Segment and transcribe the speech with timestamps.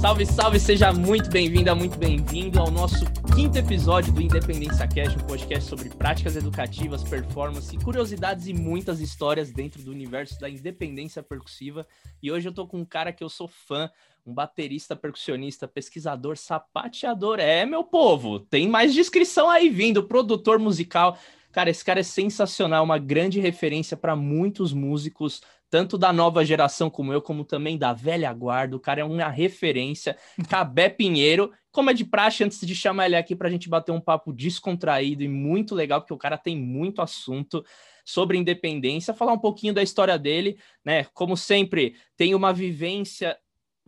[0.00, 5.26] Salve, salve, seja muito bem-vinda, muito bem-vindo ao nosso quinto episódio do Independência Cash, um
[5.26, 11.84] podcast sobre práticas educativas, performance, curiosidades e muitas histórias dentro do universo da independência percussiva.
[12.22, 13.90] E hoje eu tô com um cara que eu sou fã,
[14.24, 17.40] um baterista, percussionista, pesquisador, sapateador.
[17.40, 21.18] É, meu povo, tem mais descrição aí vindo, produtor musical.
[21.50, 26.88] Cara, esse cara é sensacional, uma grande referência para muitos músicos, tanto da nova geração
[26.88, 28.76] como eu, como também da velha guarda.
[28.76, 30.16] O cara é uma referência.
[30.48, 33.92] Cabé Pinheiro, como é de praxe, antes de chamar ele aqui para a gente bater
[33.92, 37.64] um papo descontraído e muito legal, porque o cara tem muito assunto
[38.04, 41.04] sobre independência, falar um pouquinho da história dele, né?
[41.12, 43.36] Como sempre, tem uma vivência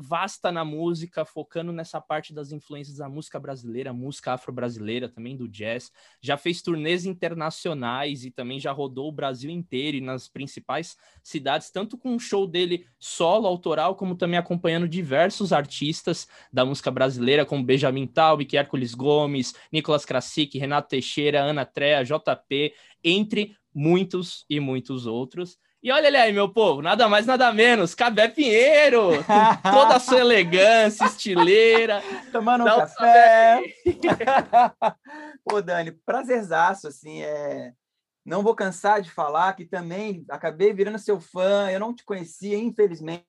[0.01, 5.47] vasta na música, focando nessa parte das influências da música brasileira, música afro-brasileira, também do
[5.47, 5.93] jazz.
[6.21, 11.71] Já fez turnês internacionais e também já rodou o Brasil inteiro e nas principais cidades,
[11.71, 17.45] tanto com um show dele solo, autoral, como também acompanhando diversos artistas da música brasileira,
[17.45, 22.73] como Benjamin Taub, Hércules Gomes, Nicolas Krasik, Renato Teixeira, Ana Trea, JP,
[23.05, 25.59] entre muitos e muitos outros.
[25.83, 29.13] E olha ele aí, meu povo, nada mais, nada menos, Cabé Pinheiro,
[29.65, 32.03] toda a sua elegância, estileira.
[32.31, 33.63] Tomando um café.
[35.43, 37.73] Pô, Dani, prazerzaço, assim, é...
[38.27, 42.59] Não vou cansar de falar que também acabei virando seu fã, eu não te conhecia,
[42.59, 43.25] infelizmente,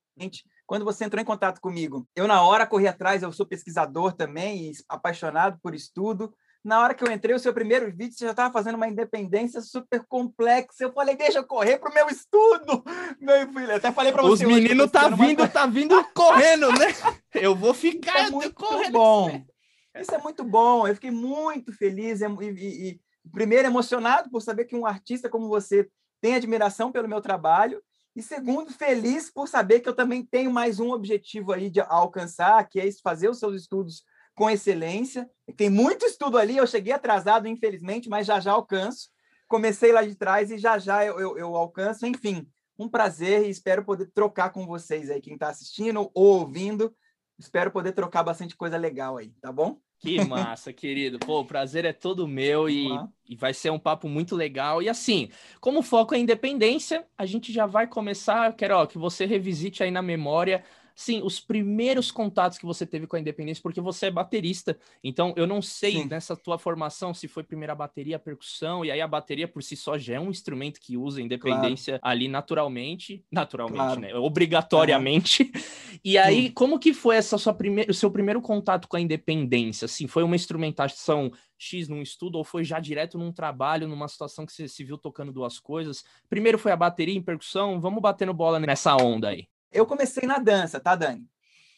[0.68, 2.06] quando você entrou em contato comigo.
[2.14, 6.34] Eu, na hora, corri atrás, eu sou pesquisador também, apaixonado por estudo,
[6.64, 9.62] na hora que eu entrei, o seu primeiro vídeo, você já estava fazendo uma independência
[9.62, 10.84] super complexa.
[10.84, 12.84] Eu falei, deixa eu correr para o meu estudo.
[13.20, 14.46] Meu filho, até falei para você.
[14.46, 15.48] Os meninos tá vindo, uma...
[15.48, 16.88] tá vindo correndo, né?
[17.34, 18.92] Eu vou ficar Isso é muito correndo.
[18.92, 19.46] bom.
[19.96, 20.88] Isso é muito bom.
[20.88, 25.48] Eu fiquei muito feliz e, e, e, primeiro, emocionado por saber que um artista como
[25.48, 25.88] você
[26.22, 27.82] tem admiração pelo meu trabalho.
[28.16, 32.68] E segundo, feliz por saber que eu também tenho mais um objetivo aí de alcançar,
[32.68, 34.04] que é fazer os seus estudos
[34.36, 35.30] com excelência.
[35.56, 39.10] Tem muito estudo ali, eu cheguei atrasado, infelizmente, mas já já alcanço.
[39.48, 42.06] Comecei lá de trás e já já eu, eu, eu alcanço.
[42.06, 42.48] Enfim,
[42.80, 46.94] um prazer e espero poder trocar com vocês aí, quem está assistindo ou ouvindo.
[47.38, 49.80] Espero poder trocar bastante coisa legal aí, tá bom?
[50.00, 51.20] Que massa, querido.
[51.20, 52.88] Pô, o prazer é todo meu e,
[53.28, 54.82] e, vai ser um papo muito legal.
[54.82, 58.54] E assim, como o foco é independência, a gente já vai começar.
[58.56, 60.64] Quero ó, que você revisite aí na memória
[60.96, 64.78] sim, os primeiros contatos que você teve com a independência, porque você é baterista.
[65.04, 66.06] Então, eu não sei sim.
[66.06, 69.64] nessa tua formação se foi primeiro a bateria, a percussão, e aí a bateria por
[69.64, 72.14] si só já é um instrumento que usa independência claro.
[72.14, 74.02] ali naturalmente, naturalmente, claro.
[74.02, 74.16] né?
[74.16, 75.52] Obrigatoriamente.
[76.04, 76.52] E aí, sim.
[76.52, 79.86] como que foi essa sua primeira, o seu primeiro contato com a independência?
[79.86, 84.46] Assim, foi uma instrumentação X num estudo ou foi já direto num trabalho, numa situação
[84.46, 86.04] que você se viu tocando duas coisas?
[86.28, 89.48] Primeiro foi a bateria em percussão, vamos batendo bola nessa onda aí.
[89.72, 91.28] Eu comecei na dança, tá, Dani?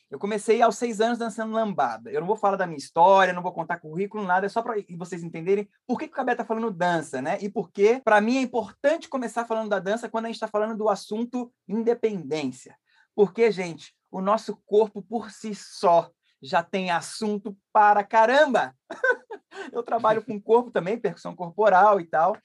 [0.09, 2.11] Eu comecei aos seis anos dançando lambada.
[2.11, 4.75] Eu não vou falar da minha história, não vou contar currículo, nada, é só para
[4.91, 7.39] vocês entenderem por que, que o Cabé está falando dança, né?
[7.41, 10.47] E por que, para mim, é importante começar falando da dança quando a gente está
[10.47, 12.77] falando do assunto independência.
[13.15, 18.75] Porque, gente, o nosso corpo por si só já tem assunto para caramba.
[19.71, 22.37] eu trabalho com corpo também, percussão corporal e tal,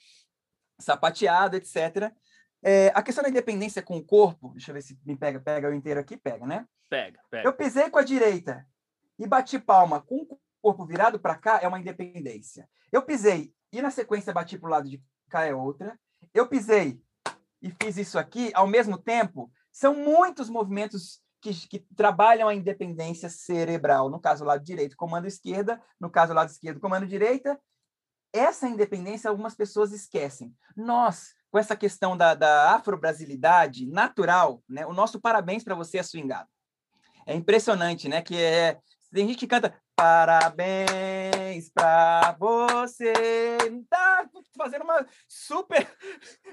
[0.81, 2.15] sapateado, etc.
[2.63, 5.69] É, a questão da independência com o corpo, deixa eu ver se me pega, pega
[5.69, 6.67] eu inteiro aqui, pega, né?
[6.91, 7.49] Pega, pega.
[7.49, 8.67] Eu pisei com a direita
[9.19, 12.69] e bati palma com o corpo virado para cá, é uma independência.
[12.91, 15.99] Eu pisei e na sequência bati para o lado de cá é outra.
[16.35, 17.01] Eu pisei
[17.61, 19.51] e fiz isso aqui ao mesmo tempo.
[19.71, 24.11] São muitos movimentos que, que, trabalham a independência cerebral.
[24.11, 25.81] No caso, lado direito, comando esquerda.
[26.01, 27.59] No caso, lado esquerdo, comando direita.
[28.33, 30.55] Essa independência algumas pessoas esquecem.
[30.77, 34.87] Nós, com essa questão da, da afro-brasilidade natural, né?
[34.87, 36.49] O nosso parabéns para você swingado.
[37.27, 38.23] É impressionante, né?
[38.23, 38.79] Que é
[39.13, 43.57] tem gente que canta parabéns para você,
[43.89, 45.91] tá fazendo uma super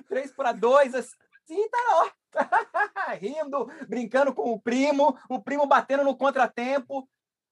[0.08, 2.10] 3 para 2 assim, tá ó.
[3.20, 7.08] rindo, brincando com o primo, o primo batendo no contratempo.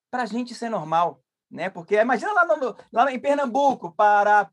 [0.09, 1.22] Para a gente isso é normal
[1.53, 1.69] né?
[1.69, 4.49] Porque imagina lá, no, lá em Pernambuco, para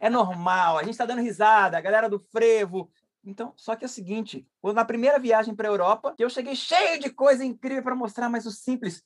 [0.00, 2.90] é normal, a gente está dando risada, a galera do frevo.
[3.22, 7.00] Então, só que é o seguinte, na primeira viagem para a Europa, eu cheguei cheio
[7.00, 9.04] de coisa incrível para mostrar, mas o simples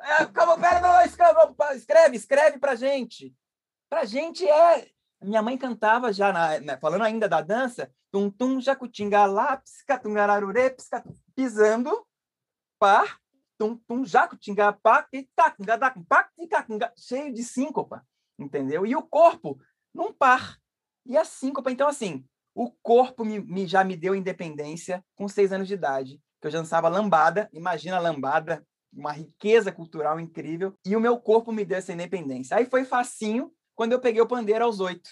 [0.00, 1.06] é, como, pera,
[1.74, 3.32] escreve, escreve pra gente.
[3.88, 4.90] Pra gente é
[5.22, 10.14] minha mãe cantava já, na, falando ainda da dança, tum tum jacutinga lá, psicatum,
[11.34, 12.06] pisando,
[12.78, 13.18] par,
[13.58, 15.08] tum tum jacutinga pá,
[16.96, 18.04] cheio de síncopa,
[18.38, 18.84] entendeu?
[18.84, 19.58] E o corpo
[19.94, 20.58] num par,
[21.04, 25.52] E a síncopa, então, assim, o corpo me, me, já me deu independência com seis
[25.52, 30.94] anos de idade, que eu já dançava lambada, imagina lambada, uma riqueza cultural incrível, e
[30.94, 32.56] o meu corpo me deu essa independência.
[32.56, 35.10] Aí foi facinho quando eu peguei o pandeiro aos oito.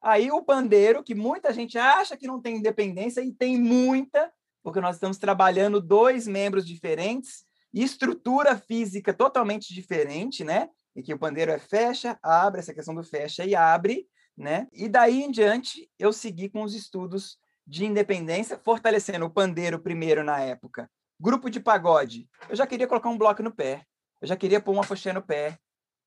[0.00, 4.32] Aí o pandeiro, que muita gente acha que não tem independência, e tem muita,
[4.62, 10.68] porque nós estamos trabalhando dois membros diferentes, estrutura física totalmente diferente, né?
[10.94, 14.06] E que o pandeiro é fecha, abre, essa questão do fecha e abre,
[14.36, 14.66] né?
[14.72, 20.24] E daí em diante eu segui com os estudos de independência, fortalecendo o pandeiro primeiro
[20.24, 20.90] na época.
[21.18, 23.86] Grupo de pagode, eu já queria colocar um bloco no pé,
[24.20, 25.58] eu já queria pôr uma foché no pé.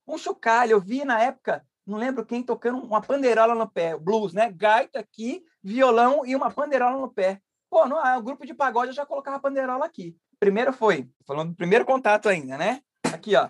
[0.07, 4.33] Um chocalho, eu vi na época, não lembro quem tocando uma pandeirola no pé, blues,
[4.33, 4.51] né?
[4.51, 7.41] Gaita aqui, violão e uma pandeirola no pé.
[7.69, 10.15] Pô, no o grupo de pagode eu já colocava pandeirola aqui.
[10.39, 12.81] Primeiro foi, falando do primeiro contato ainda, né?
[13.11, 13.49] Aqui, ó.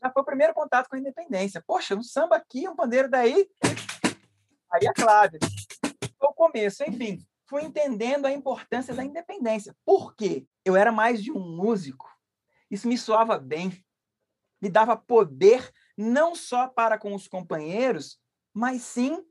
[0.00, 1.62] Já foi o primeiro contato com a independência.
[1.66, 3.48] Poxa, um samba aqui, um pandeiro daí.
[4.72, 5.38] Aí a clave.
[6.18, 7.18] Foi o começo, enfim.
[7.52, 9.76] Fui entendendo a importância da independência.
[9.84, 10.46] Por quê?
[10.64, 12.10] Eu era mais de um músico.
[12.70, 13.84] Isso me soava bem.
[14.58, 18.18] Me dava poder não só para com os companheiros,
[18.54, 19.22] mas sim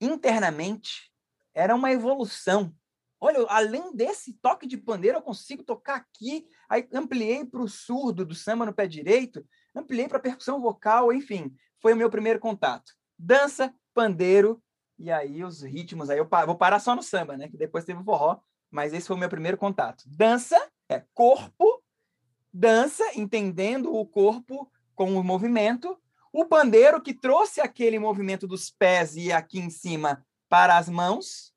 [0.00, 1.12] internamente.
[1.54, 2.74] Era uma evolução.
[3.20, 6.48] Olha, além desse toque de pandeiro, eu consigo tocar aqui.
[6.68, 11.54] Aí ampliei para o surdo do samba no pé direito, ampliei para percussão vocal, enfim,
[11.80, 12.92] foi o meu primeiro contato.
[13.16, 14.60] Dança, pandeiro,
[14.98, 16.10] e aí os ritmos.
[16.10, 17.48] Aí eu vou parar só no samba, né?
[17.48, 18.38] Que depois teve o forró,
[18.70, 20.04] mas esse foi o meu primeiro contato.
[20.06, 20.56] Dança
[20.88, 21.82] é corpo,
[22.52, 25.98] dança, entendendo o corpo com o movimento.
[26.32, 31.54] O pandeiro que trouxe aquele movimento dos pés e aqui em cima para as mãos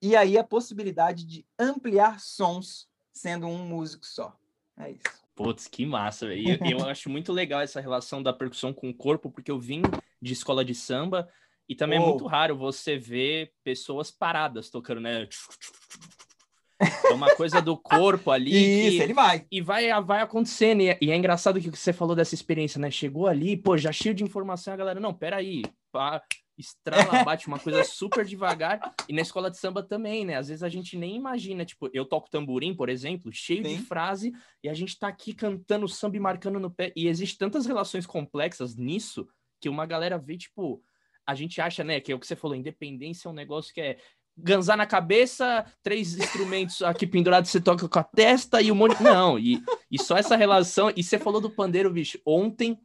[0.00, 4.36] e aí a possibilidade de ampliar sons sendo um músico só.
[4.76, 5.28] É isso.
[5.34, 6.32] Putz, que massa.
[6.34, 9.58] E eu, eu acho muito legal essa relação da percussão com o corpo, porque eu
[9.58, 9.82] vim
[10.20, 11.28] de escola de samba
[11.68, 12.02] e também oh.
[12.02, 15.28] é muito raro você ver pessoas paradas tocando, né?
[16.80, 18.52] É uma coisa do corpo ali.
[18.88, 19.02] Isso, que...
[19.02, 19.46] ele vai.
[19.50, 20.80] E vai, vai acontecendo.
[20.82, 22.90] E é, e é engraçado que você falou dessa experiência, né?
[22.90, 26.22] Chegou ali, pô, já cheio de informação, a galera, não, peraí, pá,
[26.56, 28.80] estrala, bate uma coisa super devagar.
[29.08, 30.36] E na escola de samba também, né?
[30.36, 33.76] Às vezes a gente nem imagina, tipo, eu toco tamborim, por exemplo, cheio Sim.
[33.76, 34.32] de frase,
[34.62, 36.92] e a gente tá aqui cantando samba e marcando no pé.
[36.94, 39.26] E existe tantas relações complexas nisso
[39.60, 40.80] que uma galera vê, tipo,
[41.28, 43.82] a gente acha, né, que é o que você falou, independência é um negócio que
[43.82, 43.98] é
[44.34, 49.02] ganzar na cabeça, três instrumentos aqui pendurados, você toca com a testa e um monte.
[49.02, 50.90] Não, e, e só essa relação.
[50.96, 52.18] E você falou do pandeiro, bicho.
[52.24, 52.80] Ontem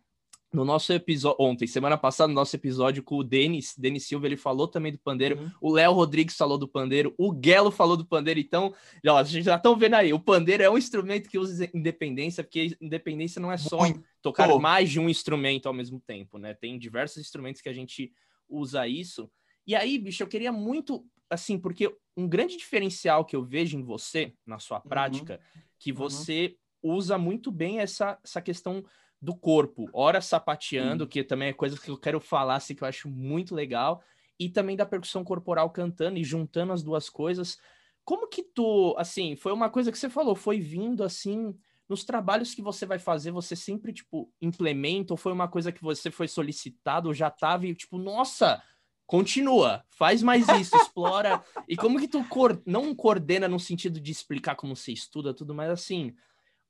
[0.54, 4.38] no nosso episódio, ontem, semana passada, no nosso episódio com o Denis, Denis Silva, ele
[4.38, 5.51] falou também do pandeiro, uhum.
[5.60, 8.72] o Léo Rodrigues falou do pandeiro, o Guelo falou do pandeiro, então,
[9.07, 12.44] ó, a gente já estão vendo aí, o pandeiro é um instrumento que usa independência,
[12.44, 14.04] porque independência não é só Muito.
[14.22, 16.54] tocar mais de um instrumento ao mesmo tempo, né?
[16.54, 18.12] Tem diversos instrumentos que a gente
[18.48, 19.31] usa isso.
[19.66, 23.84] E aí, bicho, eu queria muito, assim, porque um grande diferencial que eu vejo em
[23.84, 24.90] você, na sua uhum.
[24.90, 25.62] prática, uhum.
[25.80, 26.95] que você uhum.
[26.95, 28.84] usa muito bem essa, essa questão
[29.22, 32.88] do corpo, ora sapateando, que também é coisa que eu quero falar, assim, que eu
[32.88, 34.04] acho muito legal,
[34.38, 37.57] e também da percussão corporal cantando e juntando as duas coisas.
[38.04, 41.57] Como que tu, assim, foi uma coisa que você falou, foi vindo assim,
[41.88, 45.82] nos trabalhos que você vai fazer, você sempre, tipo, implementa, ou foi uma coisa que
[45.82, 48.62] você foi solicitado, ou já tava e, tipo, nossa,
[49.06, 51.44] continua, faz mais isso, explora.
[51.68, 52.25] E como que tu
[52.66, 56.13] não coordena no sentido de explicar como você estuda tudo, mas assim,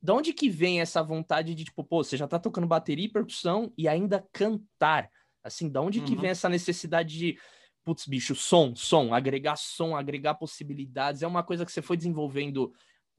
[0.01, 3.09] da onde que vem essa vontade de, tipo, pô, você já tá tocando bateria e
[3.09, 5.09] percussão e ainda cantar?
[5.43, 6.05] Assim, da onde uhum.
[6.05, 7.39] que vem essa necessidade de,
[7.83, 11.21] putz, bicho, som, som, agregar som, agregar possibilidades?
[11.21, 12.73] É uma coisa que você foi desenvolvendo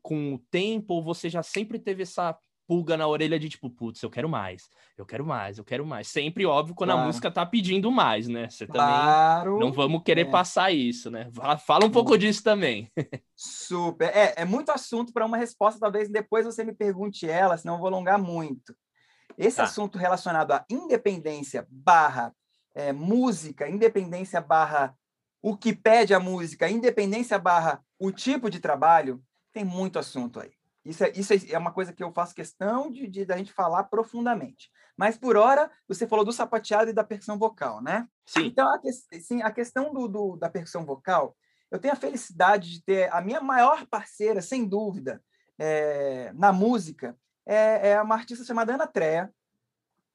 [0.04, 4.02] com o tempo ou você já sempre teve essa pulga na orelha de tipo, putz,
[4.02, 6.08] eu quero mais, eu quero mais, eu quero mais.
[6.08, 7.02] Sempre óbvio quando claro.
[7.02, 8.48] a música tá pedindo mais, né?
[8.50, 9.52] Você claro.
[9.52, 10.30] também não vamos querer é.
[10.30, 11.30] passar isso, né?
[11.66, 12.90] Fala um pouco disso também.
[13.34, 14.10] Super.
[14.14, 17.80] É, é muito assunto para uma resposta, talvez depois você me pergunte ela, senão eu
[17.80, 18.74] vou alongar muito.
[19.36, 19.64] Esse tá.
[19.64, 22.32] assunto relacionado à independência barra
[22.74, 24.94] é, música, independência barra
[25.42, 29.22] o que pede a música, independência barra o tipo de trabalho,
[29.54, 30.52] tem muito assunto aí.
[30.84, 33.84] Isso é, isso é uma coisa que eu faço questão de, de da gente falar
[33.84, 34.70] profundamente.
[34.96, 38.06] Mas por hora, você falou do sapateado e da percussão vocal, né?
[38.26, 38.46] Sim.
[38.46, 41.34] Então, a, que, sim, a questão do, do, da percussão vocal,
[41.70, 45.22] eu tenho a felicidade de ter a minha maior parceira, sem dúvida,
[45.58, 49.32] é, na música, é, é uma artista chamada Ana Treia,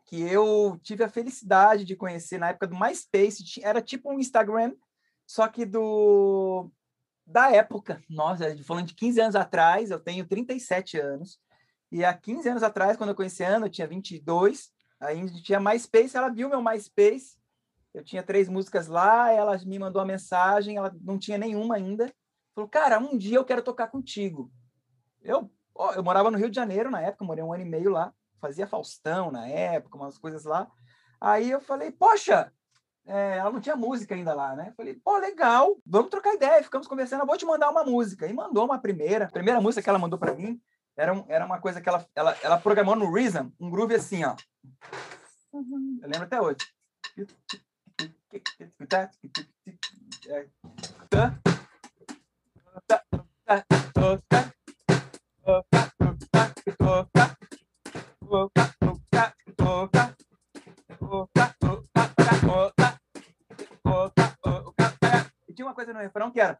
[0.05, 3.62] que eu tive a felicidade de conhecer na época do MySpace.
[3.63, 4.74] Era tipo um Instagram,
[5.25, 6.72] só que do
[7.29, 11.39] da época, nossa, falando de 15 anos atrás, eu tenho 37 anos,
[11.91, 15.59] e há 15 anos atrás, quando eu conheci a Ana, eu tinha 22, Aí tinha
[15.59, 17.38] MySpace, ela viu meu MySpace,
[17.93, 22.13] eu tinha três músicas lá, ela me mandou uma mensagem, ela não tinha nenhuma ainda.
[22.53, 24.51] Falou, cara, um dia eu quero tocar contigo.
[25.21, 25.50] Eu,
[25.95, 28.67] eu morava no Rio de Janeiro na época, morei um ano e meio lá, fazia
[28.67, 30.69] Faustão na época, umas coisas lá.
[31.19, 32.51] Aí eu falei, poxa,
[33.09, 34.71] é, ela não tinha música ainda lá, né?
[34.77, 36.61] Falei, pô, legal, vamos trocar ideia.
[36.61, 38.27] Ficamos conversando, eu vou te mandar uma música.
[38.27, 39.25] E mandou uma primeira.
[39.25, 40.61] A primeira música que ela mandou para mim
[40.95, 44.23] era, um, era uma coisa que ela, ela, ela programou no Reason, um groove assim,
[44.23, 44.35] ó.
[45.51, 45.63] Eu
[46.03, 46.59] lembro até hoje.
[65.89, 66.60] Coisa no refrão que era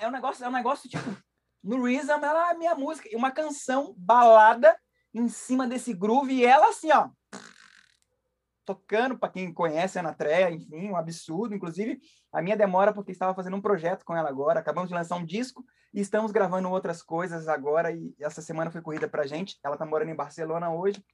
[0.00, 1.04] é um negócio, é um negócio tipo
[1.62, 4.76] no Rhythm, ela é minha música, uma canção balada
[5.14, 7.08] em cima desse groove e ela assim, ó,
[8.64, 11.54] tocando para quem conhece a Ana Treia, enfim, um absurdo.
[11.54, 12.00] Inclusive,
[12.32, 15.24] a minha demora porque estava fazendo um projeto com ela agora, acabamos de lançar um
[15.24, 19.58] disco e estamos gravando outras coisas agora e essa semana foi corrida pra gente.
[19.62, 21.04] Ela tá morando em Barcelona hoje.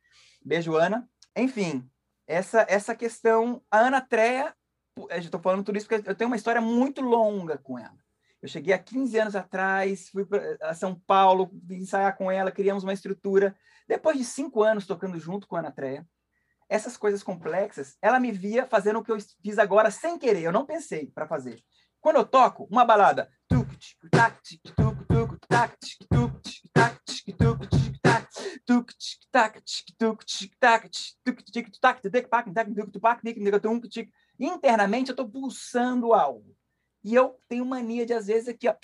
[0.49, 1.07] Beijo, Ana.
[1.37, 1.87] Enfim,
[2.27, 4.55] essa essa questão, a Ana Treia,
[5.11, 7.99] estou falando tudo isso porque eu tenho uma história muito longa com ela.
[8.41, 12.95] Eu cheguei há 15 anos atrás, fui para São Paulo, ensaiar com ela, criamos uma
[12.95, 13.55] estrutura.
[13.87, 16.09] Depois de cinco anos tocando junto com a Ana Treia,
[16.67, 20.53] essas coisas complexas, ela me via fazendo o que eu fiz agora sem querer, eu
[20.53, 21.63] não pensei para fazer.
[22.01, 23.29] Quando eu toco uma balada,
[34.39, 36.55] internamente eu estou pulsando algo.
[37.03, 38.75] E eu tenho mania de, às vezes, aqui, ó,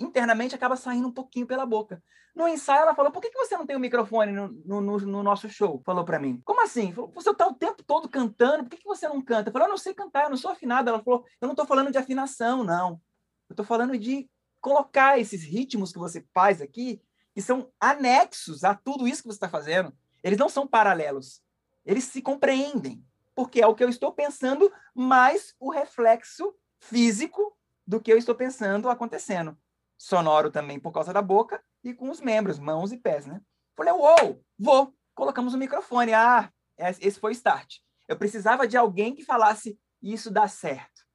[0.00, 2.02] internamente acaba saindo um pouquinho pela boca.
[2.34, 4.98] No ensaio, ela falou: por que, que você não tem o um microfone no, no,
[4.98, 5.82] no, nosso show?
[5.84, 6.40] Falou para mim.
[6.44, 6.92] Como assim?
[6.92, 9.50] Falou, você está o tempo todo cantando, por que, que você não canta?
[9.50, 10.90] Eu eu não sei cantar, eu não sou afinada.
[10.90, 13.00] Ela falou: eu não estou falando de afinação, não.
[13.48, 14.28] Eu estou falando de
[14.60, 17.00] colocar esses ritmos que você faz aqui,
[17.38, 19.96] que são anexos a tudo isso que você está fazendo.
[20.24, 21.40] Eles não são paralelos.
[21.86, 28.00] Eles se compreendem porque é o que eu estou pensando, mais o reflexo físico do
[28.00, 29.56] que eu estou pensando acontecendo.
[29.96, 33.40] Sonoro também por causa da boca e com os membros, mãos e pés, né?
[33.76, 34.92] Falei, uou, vou.
[35.14, 36.12] Colocamos o microfone.
[36.12, 37.76] Ah, esse foi o start.
[38.08, 41.06] Eu precisava de alguém que falasse isso dá certo.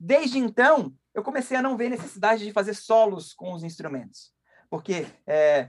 [0.00, 4.32] Desde então, eu comecei a não ver necessidade de fazer solos com os instrumentos.
[4.72, 5.68] Porque é...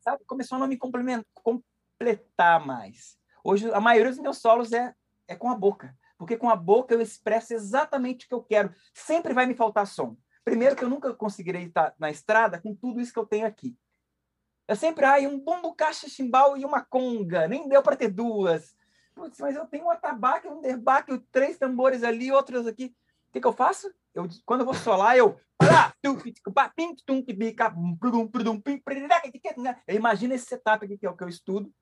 [0.00, 3.18] Sabe, começou a não me completar mais.
[3.44, 4.94] Hoje, a maioria dos meus solos é,
[5.28, 8.74] é com a boca, porque com a boca eu expresso exatamente o que eu quero.
[8.94, 10.16] Sempre vai me faltar som.
[10.42, 13.76] Primeiro, que eu nunca conseguirei estar na estrada com tudo isso que eu tenho aqui.
[14.66, 17.46] Eu sempre, ai, um bombo, caixa, chimbal e uma conga.
[17.46, 18.74] Nem deu para ter duas.
[19.14, 22.86] Putz, mas eu tenho um atabaque, um derbaque, três tambores ali, outros aqui.
[23.28, 23.92] O que, que eu faço?
[24.14, 25.38] Eu, quando eu vou solar, eu.
[29.88, 31.72] Imagina esse setup aqui que é o que eu estudo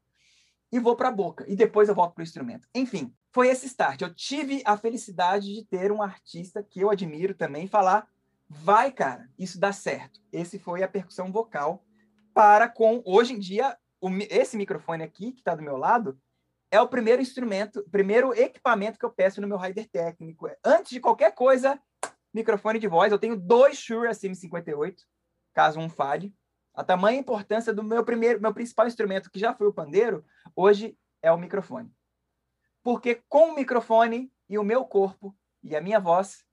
[0.70, 1.44] e vou para a boca.
[1.48, 2.68] E depois eu volto para o instrumento.
[2.74, 4.00] Enfim, foi esse start.
[4.00, 8.06] Eu tive a felicidade de ter um artista que eu admiro também falar:
[8.48, 10.20] vai, cara, isso dá certo.
[10.32, 11.84] Esse foi a percussão vocal
[12.34, 16.18] para com, hoje em dia, o, esse microfone aqui, que está do meu lado,
[16.70, 20.48] é o primeiro instrumento, primeiro equipamento que eu peço no meu rider técnico.
[20.64, 21.80] Antes de qualquer coisa,
[22.32, 23.12] microfone de voz.
[23.12, 24.96] Eu tenho dois Shure SM58,
[25.54, 26.34] caso um falhe.
[26.74, 30.96] A tamanha importância do meu primeiro, meu principal instrumento, que já foi o pandeiro, hoje
[31.20, 31.92] é o microfone.
[32.82, 36.44] Porque com o microfone e o meu corpo e a minha voz,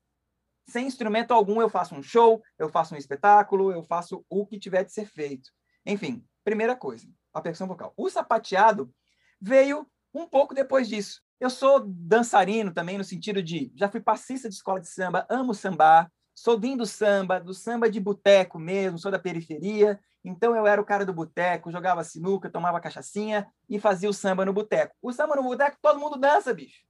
[0.67, 4.59] sem instrumento algum, eu faço um show, eu faço um espetáculo, eu faço o que
[4.59, 5.51] tiver de ser feito.
[5.85, 7.93] Enfim, primeira coisa, a percussão vocal.
[7.95, 8.91] O sapateado
[9.39, 9.87] veio
[10.21, 11.21] um pouco depois disso.
[11.39, 15.53] Eu sou dançarino também, no sentido de já fui passista de escola de samba, amo
[15.53, 20.65] sambar, sou vindo do samba, do samba de boteco mesmo, sou da periferia, então eu
[20.65, 24.95] era o cara do boteco, jogava sinuca, tomava cachaçinha e fazia o samba no boteco.
[25.01, 26.83] O samba no boteco, todo mundo dança, bicho.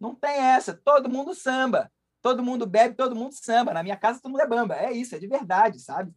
[0.00, 1.90] Não tem essa, todo mundo samba.
[2.20, 3.72] Todo mundo bebe, todo mundo samba.
[3.72, 4.74] Na minha casa todo mundo é bamba.
[4.76, 6.12] É isso, é de verdade, sabe?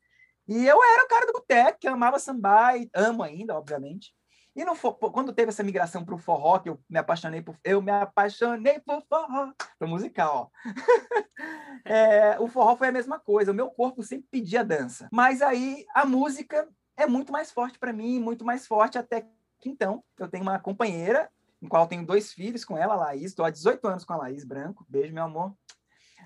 [0.48, 4.14] E eu era o cara do boteco, que amava sambar e amo ainda, obviamente.
[4.56, 7.82] E no, quando teve essa migração para o forró, que eu me apaixonei por eu
[7.82, 10.64] me apaixonei por forró, para musical, ó.
[11.86, 13.52] é, o forró foi a mesma coisa.
[13.52, 17.92] O meu corpo sempre pedia dança, mas aí a música é muito mais forte para
[17.92, 19.22] mim, muito mais forte até
[19.60, 21.32] que então eu tenho uma companheira,
[21.62, 23.32] em qual tenho dois filhos com ela, a Laís.
[23.32, 24.86] Estou há 18 anos com a Laís Branco.
[24.88, 25.56] Beijo, meu amor.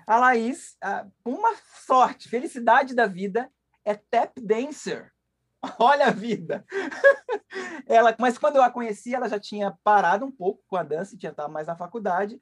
[0.06, 0.76] A Laís,
[1.24, 1.54] uma
[1.86, 3.50] sorte, felicidade da vida,
[3.84, 5.12] é tap dancer.
[5.78, 6.64] Olha a vida.
[7.86, 11.16] ela, mas quando eu a conheci, ela já tinha parado um pouco com a dança,
[11.16, 12.40] tinha estado mais na faculdade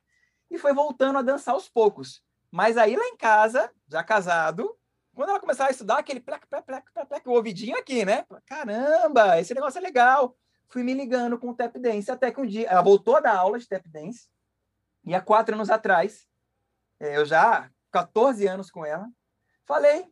[0.50, 2.23] e foi voltando a dançar aos poucos.
[2.50, 4.76] Mas aí lá em casa, já casado,
[5.14, 8.25] quando ela começava a estudar, aquele plec, plec, plec, plec, plec, o ouvidinho aqui, né?
[8.46, 10.37] Caramba, esse negócio é legal.
[10.68, 13.37] Fui me ligando com o tap dance até que um dia ela voltou a dar
[13.37, 14.28] aula de tap dance
[15.04, 16.26] e há quatro anos atrás,
[16.99, 19.08] é, eu já 14 anos com ela,
[19.64, 20.11] falei,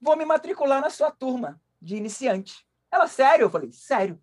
[0.00, 2.64] vou me matricular na sua turma de iniciante.
[2.90, 3.44] Ela, sério?
[3.44, 4.20] Eu falei, sério.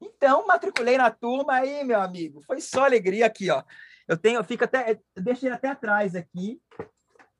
[0.00, 2.42] Então, matriculei na turma aí, meu amigo.
[2.42, 3.62] Foi só alegria aqui, ó.
[4.06, 6.60] Eu tenho, eu fico até, deixei até atrás aqui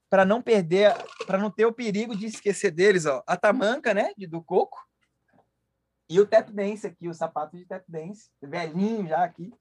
[0.09, 0.95] para não perder,
[1.27, 3.23] para não ter o perigo de esquecer deles, ó.
[3.27, 4.79] A tamanca, né, de, do coco.
[6.09, 9.53] E o tap dance aqui, o sapato de tap dance, velhinho já aqui.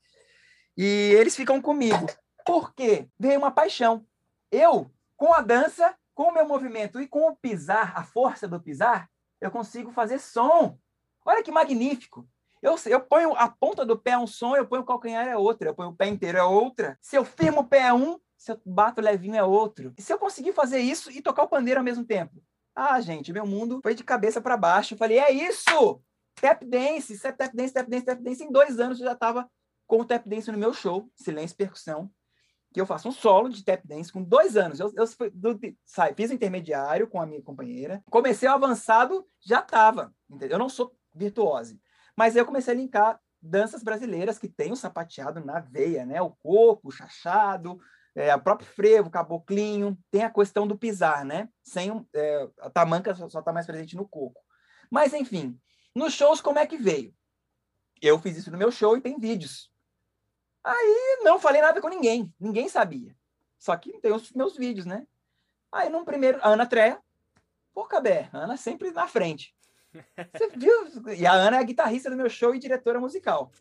[0.77, 2.05] E eles ficam comigo.
[2.45, 3.09] Por quê?
[3.19, 4.05] Veio uma paixão.
[4.51, 8.61] Eu, com a dança, com o meu movimento e com o pisar, a força do
[8.61, 9.09] pisar,
[9.43, 10.77] eu consigo fazer som.
[11.25, 12.27] Olha que magnífico.
[12.61, 15.35] Eu, eu ponho a ponta do pé é um som, eu ponho o calcanhar é
[15.35, 16.97] outra, eu ponho o pé inteiro é outra.
[17.01, 19.93] Se eu firmo o pé é um, se eu bato levinho é outro.
[19.97, 22.41] E se eu conseguir fazer isso e tocar o pandeiro ao mesmo tempo?
[22.73, 24.93] Ah, gente, meu mundo foi de cabeça para baixo.
[24.93, 26.01] Eu falei, é isso!
[26.35, 28.43] Tap dance, tap dance, tap dance, tap dance.
[28.43, 29.49] Em dois anos eu já estava
[29.85, 32.09] com o tap dance no meu show, Silêncio e Percussão,
[32.73, 34.79] que eu faço um solo de tap dance com dois anos.
[34.79, 38.03] Eu, eu do, sai, fiz intermediário com a minha companheira.
[38.09, 40.13] Comecei o avançado, já estava.
[40.41, 41.79] Eu não sou virtuose.
[42.17, 46.21] Mas eu comecei a linkar danças brasileiras que tem o sapateado na veia, né?
[46.21, 47.79] O coco, o chachado,
[48.15, 49.97] é, o próprio frevo, o caboclinho.
[50.09, 51.49] Tem a questão do pisar, né?
[51.61, 54.41] Sem é, a tamanca só está mais presente no coco.
[54.89, 55.59] Mas, enfim,
[55.95, 57.13] nos shows, como é que veio?
[58.01, 59.72] Eu fiz isso no meu show e tem vídeos.
[60.63, 63.15] Aí não falei nada com ninguém, ninguém sabia.
[63.59, 65.05] Só que tem os meus vídeos, né?
[65.71, 67.01] Aí no primeiro, Ana Treia,
[67.73, 69.53] pô, Cabé, Ana sempre na frente.
[70.33, 71.13] Você viu?
[71.17, 73.51] E a Ana é a guitarrista do meu show e diretora musical.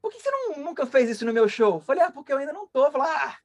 [0.00, 1.80] Por que você não, nunca fez isso no meu show?
[1.80, 2.88] Falei, ah, porque eu ainda não tô.
[2.90, 3.36] Falei, ah,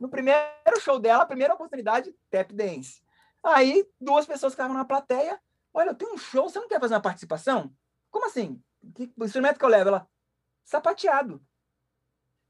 [0.00, 3.02] no primeiro show dela, primeira oportunidade, tap dance.
[3.42, 5.38] Aí, duas pessoas que estavam na plateia,
[5.74, 7.70] olha, eu tenho um show, você não quer fazer uma participação?
[8.10, 8.62] Como assim?
[8.94, 9.90] Que instrumento que eu levo?
[9.90, 10.08] Ela,
[10.64, 11.42] sapateado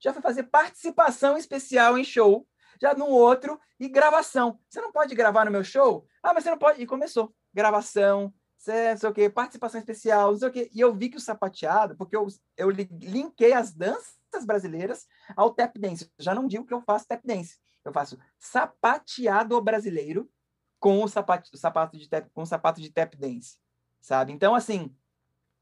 [0.01, 2.47] já foi fazer participação especial em show,
[2.81, 4.59] já no outro, e gravação.
[4.69, 6.07] Você não pode gravar no meu show?
[6.23, 6.83] Ah, mas você não pode.
[6.83, 7.35] E começou.
[7.53, 8.33] Gravação,
[8.67, 10.71] não sei o quê, participação especial, não sei o quê.
[10.73, 15.77] E eu vi que o sapateado, porque eu, eu linkei as danças brasileiras ao tap
[15.79, 16.11] dance.
[16.19, 17.59] Já não digo que eu faço tap dance.
[17.85, 20.31] Eu faço sapateado brasileiro
[20.79, 23.59] com o sapato, sapato de tap, com o sapato de tap dance,
[24.01, 24.33] sabe?
[24.33, 24.95] Então, assim,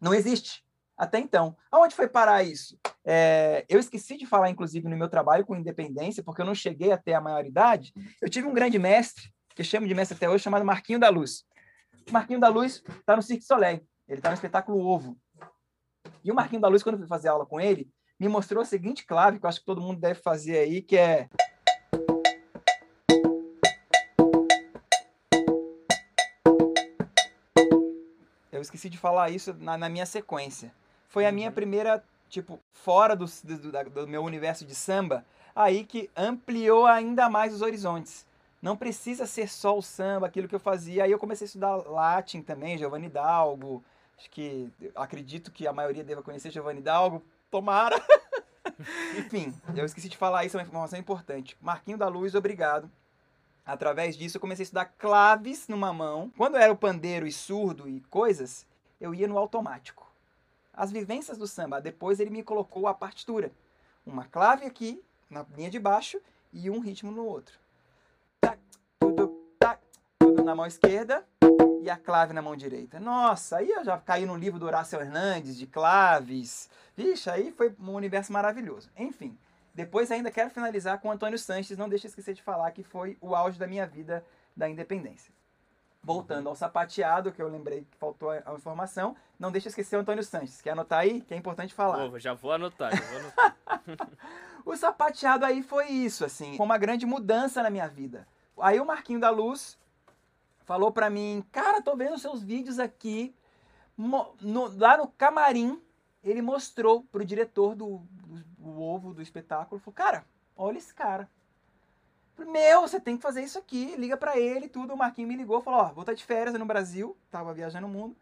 [0.01, 0.65] não existe
[0.99, 1.57] até então.
[1.71, 2.77] Aonde foi parar isso?
[3.05, 6.91] É, eu esqueci de falar, inclusive, no meu trabalho com independência, porque eu não cheguei
[6.91, 7.95] até a maioridade.
[8.21, 11.09] Eu tive um grande mestre, que eu chamo de mestre até hoje, chamado Marquinho da
[11.09, 11.45] Luz.
[12.09, 15.17] O Marquinho da Luz está no Cirque Soleil, ele está no espetáculo Ovo.
[16.25, 18.65] E o Marquinho da Luz, quando eu fui fazer aula com ele, me mostrou a
[18.65, 21.29] seguinte clave, que eu acho que todo mundo deve fazer aí, que é
[28.51, 30.75] Eu esqueci de falar isso na, na minha sequência
[31.09, 31.55] foi a minha uhum.
[31.55, 35.25] primeira, tipo, fora do, do, do meu universo de samba,
[35.57, 38.27] aí que ampliou ainda mais os horizontes.
[38.61, 41.05] Não precisa ser só o samba, aquilo que eu fazia.
[41.05, 43.83] Aí eu comecei a estudar latim também, Giovanni Dalgo.
[44.19, 47.23] Acho que acredito que a maioria deva conhecer Giovanni Dalgo.
[47.51, 47.97] Tomara!
[49.17, 51.57] Enfim, eu esqueci de falar isso, é uma informação importante.
[51.61, 52.91] Marquinho da Luz, obrigado.
[53.65, 56.33] Através disso, eu comecei a estudar claves numa mão.
[56.37, 58.67] Quando era o pandeiro e surdo e coisas,
[59.01, 60.08] eu ia no automático
[60.79, 61.81] as vivências do samba.
[61.81, 63.51] Depois ele me colocou a partitura.
[64.07, 66.21] Uma clave aqui, na linha de baixo,
[66.53, 67.59] e um ritmo no outro.
[69.01, 69.43] tudo,
[70.19, 71.27] tudo na mão esquerda
[71.83, 73.01] e a clave na mão direita.
[73.01, 76.71] Nossa, aí eu já caí no livro do Horácio Hernandes, de claves.
[76.97, 78.89] Vixe, aí foi um universo maravilhoso.
[78.97, 79.37] Enfim,
[79.75, 81.77] depois ainda quero finalizar com Antônio Sanches.
[81.77, 84.25] Não deixe esquecer de falar que foi o auge da minha vida
[84.57, 85.33] da independência.
[86.03, 90.23] Voltando ao sapateado, que eu lembrei que faltou a informação, não deixa esquecer o Antônio
[90.23, 90.61] Sanches.
[90.61, 91.21] Quer anotar aí?
[91.21, 92.19] Que é importante falar.
[92.19, 93.57] já vou anotar, já vou anotar.
[94.65, 98.27] o sapateado aí foi isso, assim, foi uma grande mudança na minha vida.
[98.61, 99.79] Aí o Marquinho da Luz
[100.65, 103.35] falou pra mim, cara, tô vendo seus vídeos aqui,
[103.97, 104.35] no,
[104.77, 105.83] lá no camarim,
[106.23, 110.25] ele mostrou pro diretor do, do, do ovo do espetáculo, falou, cara,
[110.57, 111.29] olha esse cara.
[112.47, 113.97] Meu, você tem que fazer isso aqui.
[113.97, 114.95] Liga para ele tudo.
[114.95, 117.91] O Marquinhos me ligou, falou: Ó, vou estar de férias no Brasil, tava viajando o
[117.91, 118.17] mundo.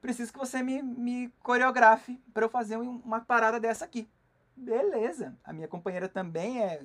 [0.00, 4.08] Preciso que você me, me coreografe para eu fazer uma parada dessa aqui.
[4.56, 5.36] Beleza.
[5.44, 6.82] A minha companheira também é,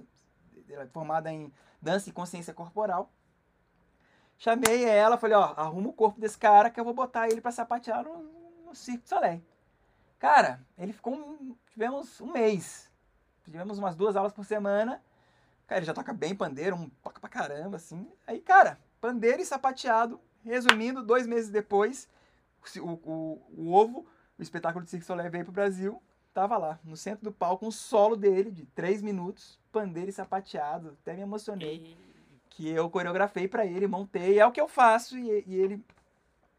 [0.69, 3.11] é formada em dança e consciência corporal.
[4.37, 7.51] Chamei ela, falei, ó, arruma o corpo desse cara que eu vou botar ele para
[7.51, 8.23] sapatear no,
[8.65, 9.41] no Circo Soleil.
[10.19, 12.91] Cara, ele ficou um, tivemos um mês.
[13.43, 15.01] Tivemos umas duas aulas por semana.
[15.67, 18.07] Cara, ele já toca bem pandeiro, um toca pra caramba, assim.
[18.27, 20.19] Aí, cara, pandeiro e sapateado.
[20.43, 22.07] Resumindo, dois meses depois,
[22.77, 24.05] o, o, o ovo,
[24.37, 26.01] o espetáculo de Cirque Soleil veio pro Brasil.
[26.33, 30.97] Tava lá, no centro do palco, um solo dele de três minutos, pandeiro e sapateado.
[31.01, 31.75] Até me emocionei.
[31.75, 31.97] E...
[32.49, 34.39] Que eu coreografei para ele, montei.
[34.39, 35.83] É o que eu faço e, e ele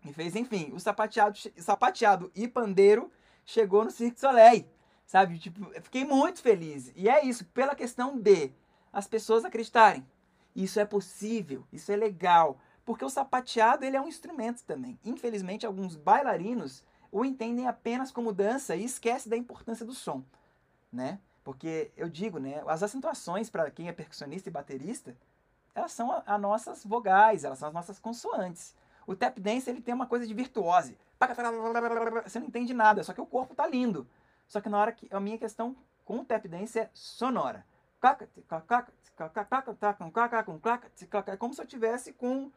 [0.03, 0.35] me fez.
[0.35, 3.13] Enfim, o sapateado, sapateado e pandeiro
[3.45, 4.67] chegou no Cirque Soleil.
[5.07, 5.39] Sabe?
[5.39, 6.93] Tipo, eu fiquei muito feliz.
[6.97, 8.51] E é isso, pela questão de
[8.95, 10.07] as pessoas acreditarem.
[10.55, 12.59] Isso é possível, isso é legal.
[12.85, 14.99] Porque o sapateado ele é um instrumento também.
[15.05, 20.23] Infelizmente, alguns bailarinos o entendem apenas como dança e esquecem da importância do som,
[20.93, 21.19] né?
[21.43, 25.17] Porque eu digo, né, as acentuações para quem é percussionista e baterista,
[25.75, 28.75] elas são as nossas vogais, elas são as nossas consoantes.
[29.07, 30.97] O tap dance ele tem uma coisa de virtuose.
[32.25, 34.07] Você não entende nada, só que o corpo tá lindo.
[34.47, 37.65] Só que na hora que a minha questão com o tap dance é sonora.
[41.33, 42.51] É como se eu tivesse com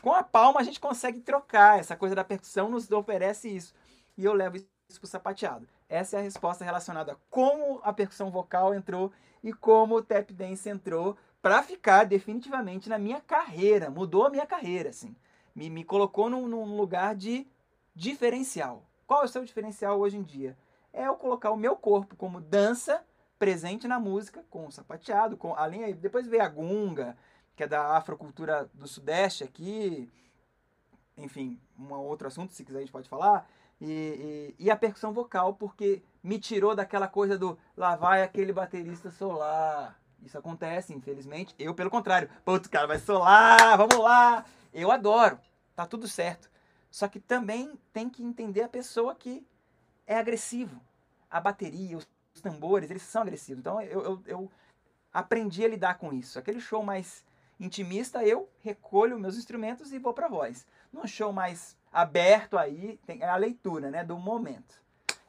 [0.00, 1.78] Com a palma a gente consegue trocar.
[1.78, 3.74] Essa coisa da percussão nos oferece isso.
[4.18, 5.66] E eu levo isso pro sapateado.
[5.88, 9.10] Essa é a resposta relacionada a como a percussão vocal entrou
[9.42, 13.90] e como o tap dance entrou para ficar definitivamente na minha carreira.
[13.90, 15.16] Mudou a minha carreira, assim.
[15.54, 17.46] Me, me colocou num, num lugar de
[17.94, 18.82] diferencial.
[19.06, 20.56] Qual é o seu diferencial hoje em dia?
[20.94, 23.04] É eu colocar o meu corpo como dança
[23.38, 27.16] presente na música, com o sapateado, com além depois veio a gunga,
[27.56, 30.08] que é da afrocultura do Sudeste aqui,
[31.16, 33.46] enfim, um outro assunto, se quiser a gente pode falar,
[33.80, 38.52] e, e, e, a percussão vocal, porque me tirou daquela coisa do lá vai aquele
[38.52, 40.00] baterista solar.
[40.22, 41.54] Isso acontece, infelizmente.
[41.58, 44.44] Eu, pelo contrário, putz, cara, vai solar, vamos lá.
[44.72, 45.38] Eu adoro,
[45.74, 46.48] tá tudo certo.
[46.88, 49.44] Só que também tem que entender a pessoa que
[50.06, 50.80] é agressivo.
[51.30, 52.06] A bateria, os
[52.42, 53.60] tambores, eles são agressivos.
[53.60, 54.50] Então eu, eu, eu
[55.12, 56.38] aprendi a lidar com isso.
[56.38, 57.24] Aquele show mais
[57.58, 60.66] intimista, eu recolho meus instrumentos e vou para voz.
[60.92, 64.82] Num show mais aberto aí, tem a leitura, né, do momento.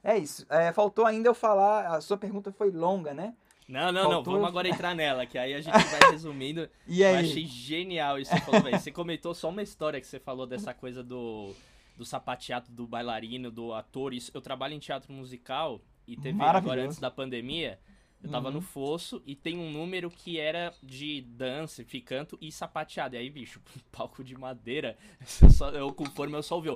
[0.04, 0.46] É isso.
[0.50, 3.34] É, faltou ainda eu falar, a sua pergunta foi longa, né?
[3.68, 4.34] Não, não, faltou...
[4.34, 6.70] não, vamos agora entrar nela, que aí a gente vai resumindo.
[6.88, 7.14] e aí?
[7.16, 8.80] Eu achei genial isso que você falou, velho.
[8.80, 11.56] Você comentou só uma história que você falou dessa coisa do,
[11.96, 14.14] do sapateado do bailarino, do ator.
[14.14, 17.80] Isso, eu trabalho em teatro musical e teve agora antes da pandemia.
[18.26, 18.56] Eu tava uhum.
[18.56, 23.16] no fosso e tem um número que era de dança, ficanto e sapateado.
[23.16, 24.98] E aí, bicho, palco de madeira,
[25.42, 26.70] eu, só, eu conforme eu só ouvi,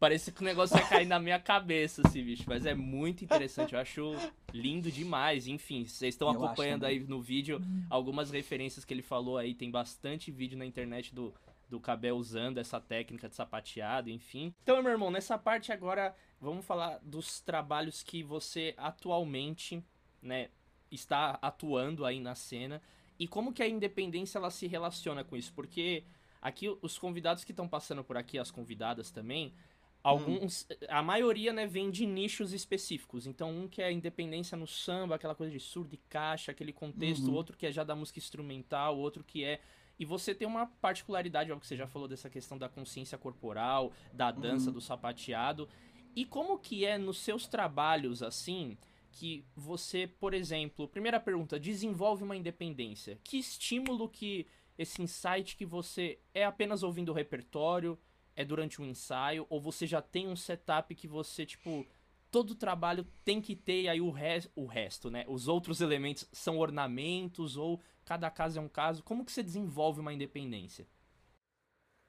[0.00, 2.42] parece que o negócio vai cair na minha cabeça, assim, bicho.
[2.48, 4.16] Mas é muito interessante, eu acho
[4.52, 5.46] lindo demais.
[5.46, 10.32] Enfim, vocês estão acompanhando aí no vídeo algumas referências que ele falou aí, tem bastante
[10.32, 11.32] vídeo na internet do
[11.74, 14.54] do Cabel usando essa técnica de sapateado, enfim.
[14.62, 19.82] Então, meu irmão, nessa parte agora, vamos falar dos trabalhos que você atualmente,
[20.22, 20.50] né,
[20.88, 22.80] está atuando aí na cena
[23.18, 26.04] e como que a independência ela se relaciona com isso, porque
[26.40, 29.52] aqui os convidados que estão passando por aqui, as convidadas também,
[30.00, 30.86] alguns, hum.
[30.88, 33.26] a maioria, né, vem de nichos específicos.
[33.26, 37.26] Então, um que é independência no samba, aquela coisa de surdo e caixa, aquele contexto,
[37.26, 37.34] uhum.
[37.34, 39.60] outro que é já da música instrumental, outro que é
[39.98, 43.92] e você tem uma particularidade, algo que você já falou dessa questão da consciência corporal,
[44.12, 44.74] da dança, uhum.
[44.74, 45.68] do sapateado.
[46.16, 48.76] E como que é nos seus trabalhos assim
[49.10, 53.18] que você, por exemplo, primeira pergunta, desenvolve uma independência?
[53.22, 57.98] Que estímulo que esse insight que você é apenas ouvindo o repertório,
[58.36, 61.86] é durante um ensaio ou você já tem um setup que você tipo
[62.34, 64.12] todo trabalho tem que ter aí o,
[64.56, 65.24] o resto, né?
[65.28, 69.04] Os outros elementos são ornamentos ou cada caso é um caso.
[69.04, 70.84] Como que você desenvolve uma independência?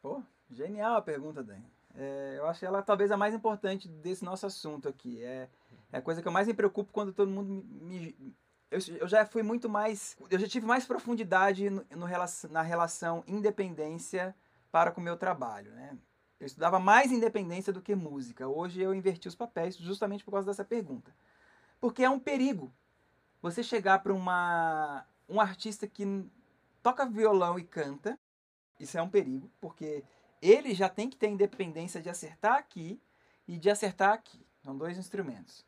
[0.01, 1.61] Pô, genial a pergunta, Dan.
[1.93, 5.23] É, eu acho ela talvez a mais importante desse nosso assunto aqui.
[5.23, 5.47] É,
[5.91, 7.99] é a coisa que eu mais me preocupo quando todo mundo me.
[7.99, 8.35] me
[8.71, 10.17] eu, eu, já fui muito mais.
[10.31, 12.07] Eu já tive mais profundidade no, no,
[12.49, 14.35] na relação independência
[14.71, 15.69] para com o meu trabalho.
[15.69, 15.95] Né?
[16.45, 18.47] Eu estudava mais independência do que música.
[18.47, 21.11] Hoje eu inverti os papéis justamente por causa dessa pergunta.
[21.81, 22.71] Porque é um perigo
[23.41, 26.05] você chegar para uma um artista que
[26.83, 28.19] toca violão e canta,
[28.79, 30.03] isso é um perigo, porque
[30.39, 33.01] ele já tem que ter independência de acertar aqui
[33.47, 34.39] e de acertar aqui.
[34.63, 35.65] São dois instrumentos.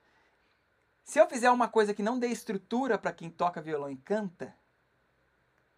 [1.04, 4.54] Se eu fizer uma coisa que não dê estrutura para quem toca violão e canta,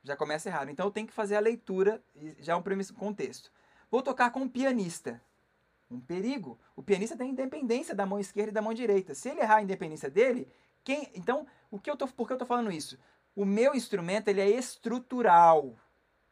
[0.03, 0.69] já começa errado.
[0.69, 2.03] Então eu tenho que fazer a leitura,
[2.39, 3.49] já é um primeiro contexto.
[3.89, 5.21] Vou tocar com um pianista.
[5.89, 6.59] um perigo.
[6.75, 9.15] O pianista tem independência da mão esquerda e da mão direita.
[9.15, 10.47] Se ele errar a independência dele,
[10.83, 12.97] quem, então, o que eu tô, por que eu estou falando isso?
[13.35, 15.75] O meu instrumento ele é estrutural.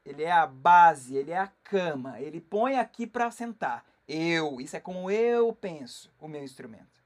[0.06, 2.20] Ele é a base, ele é a cama.
[2.20, 3.84] Ele põe aqui para sentar.
[4.08, 7.02] Eu, isso é como eu penso o meu instrumento.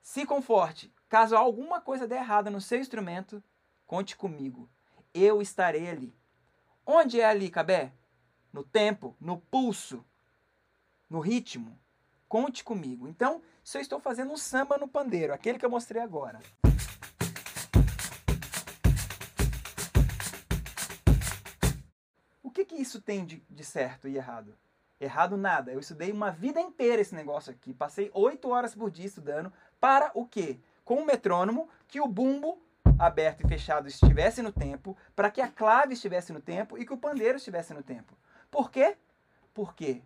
[0.00, 0.92] Se conforte.
[1.08, 3.42] Caso alguma coisa der errada no seu instrumento,
[3.86, 4.68] conte comigo.
[5.12, 6.14] Eu estarei ali.
[6.84, 7.92] Onde é ali, Cabé?
[8.52, 10.04] No tempo, no pulso,
[11.08, 11.78] no ritmo.
[12.28, 13.06] Conte comigo.
[13.06, 16.40] Então, se eu estou fazendo um samba no pandeiro, aquele que eu mostrei agora.
[22.42, 24.56] O que, que isso tem de, de certo e errado?
[24.98, 25.72] Errado nada.
[25.72, 27.74] Eu estudei uma vida inteira esse negócio aqui.
[27.74, 29.52] Passei oito horas por dia estudando.
[29.78, 30.58] Para o quê?
[30.84, 32.60] Com o metrônomo, que o bumbo
[32.98, 36.94] aberto e fechado estivesse no tempo, para que a clave estivesse no tempo e que
[36.94, 38.16] o pandeiro estivesse no tempo.
[38.56, 38.96] Por quê?
[39.52, 40.00] Porque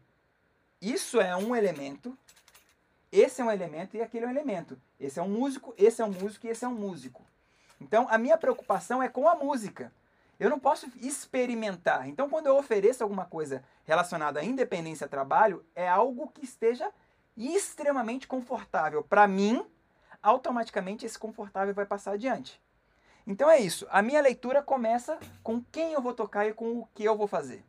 [0.82, 2.18] isso é um elemento,
[3.12, 4.76] esse é um elemento e aquele é um elemento.
[4.98, 7.24] Esse é um músico, esse é um músico e esse é um músico.
[7.80, 9.92] Então, a minha preocupação é com a música.
[10.36, 12.08] Eu não posso experimentar.
[12.08, 16.90] Então, quando eu ofereço alguma coisa relacionada à independência trabalho, é algo que esteja
[17.36, 19.04] extremamente confortável.
[19.04, 19.64] Para mim,
[20.20, 22.60] automaticamente esse confortável vai passar adiante.
[23.24, 23.86] Então é isso.
[23.90, 27.28] A minha leitura começa com quem eu vou tocar e com o que eu vou
[27.28, 27.64] fazer.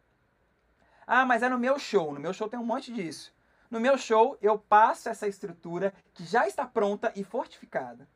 [1.14, 2.14] Ah, mas é no meu show.
[2.14, 3.34] No meu show tem um monte disso.
[3.70, 8.08] No meu show, eu passo essa estrutura que já está pronta e fortificada.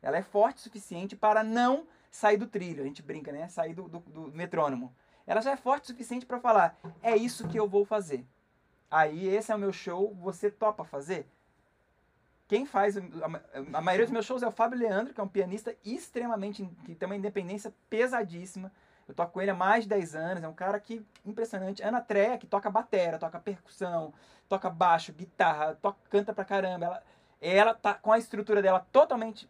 [0.00, 2.84] Ela é forte o suficiente para não sair do trilho.
[2.84, 3.48] A gente brinca, né?
[3.48, 4.94] Sair do, do, do metrônomo.
[5.26, 8.24] Ela já é forte o suficiente para falar: é isso que eu vou fazer.
[8.88, 11.26] Aí, esse é o meu show, você topa fazer?
[12.46, 15.74] Quem faz a maioria dos meus shows é o Fábio Leandro, que é um pianista
[15.84, 18.70] extremamente que tem uma independência pesadíssima.
[19.08, 21.82] Eu toco com ele há mais de 10 anos, é um cara que impressionante.
[21.82, 24.12] Ana Treia, que toca batera, toca percussão,
[24.48, 26.86] toca baixo, guitarra, toca, canta pra caramba.
[26.86, 27.02] Ela,
[27.40, 29.48] ela tá com a estrutura dela totalmente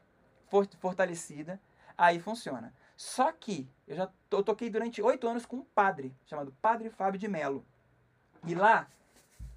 [0.79, 1.61] fortalecida
[1.97, 2.73] aí funciona.
[2.97, 7.19] Só que eu já eu toquei durante oito anos com um padre, chamado Padre Fábio
[7.19, 7.65] de Melo.
[8.45, 8.87] E lá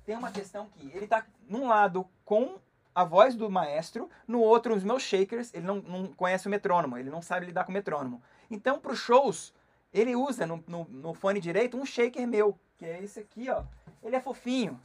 [0.06, 2.60] tem uma questão que ele tá num lado com
[2.96, 6.98] a voz do maestro, no outro os meus shakers, ele não, não conhece o metrônomo,
[6.98, 8.24] ele não sabe lidar com o metrônomo.
[8.50, 9.54] Então, para os shows,
[9.94, 13.64] ele usa no, no, no, fone direito um shaker meu, que é esse aqui, ó.
[14.04, 14.80] Ele é fofinho.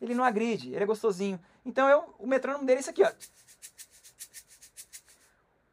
[0.00, 1.38] Ele não agride, ele é gostosinho.
[1.64, 3.12] Então, eu, o metrônomo dele é esse aqui, ó.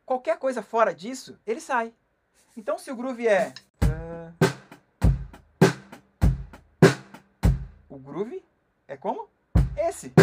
[0.06, 1.94] Qualquer coisa fora disso, ele sai.
[2.56, 3.54] Então, se o groove é.
[7.90, 8.44] O groove
[8.88, 9.30] é como?
[9.78, 10.14] Esse.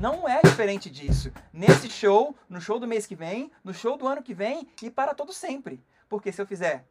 [0.00, 1.30] Não é diferente disso.
[1.52, 4.90] Nesse show, no show do mês que vem, no show do ano que vem e
[4.90, 5.78] para todo sempre.
[6.10, 6.84] Porque se eu fizer.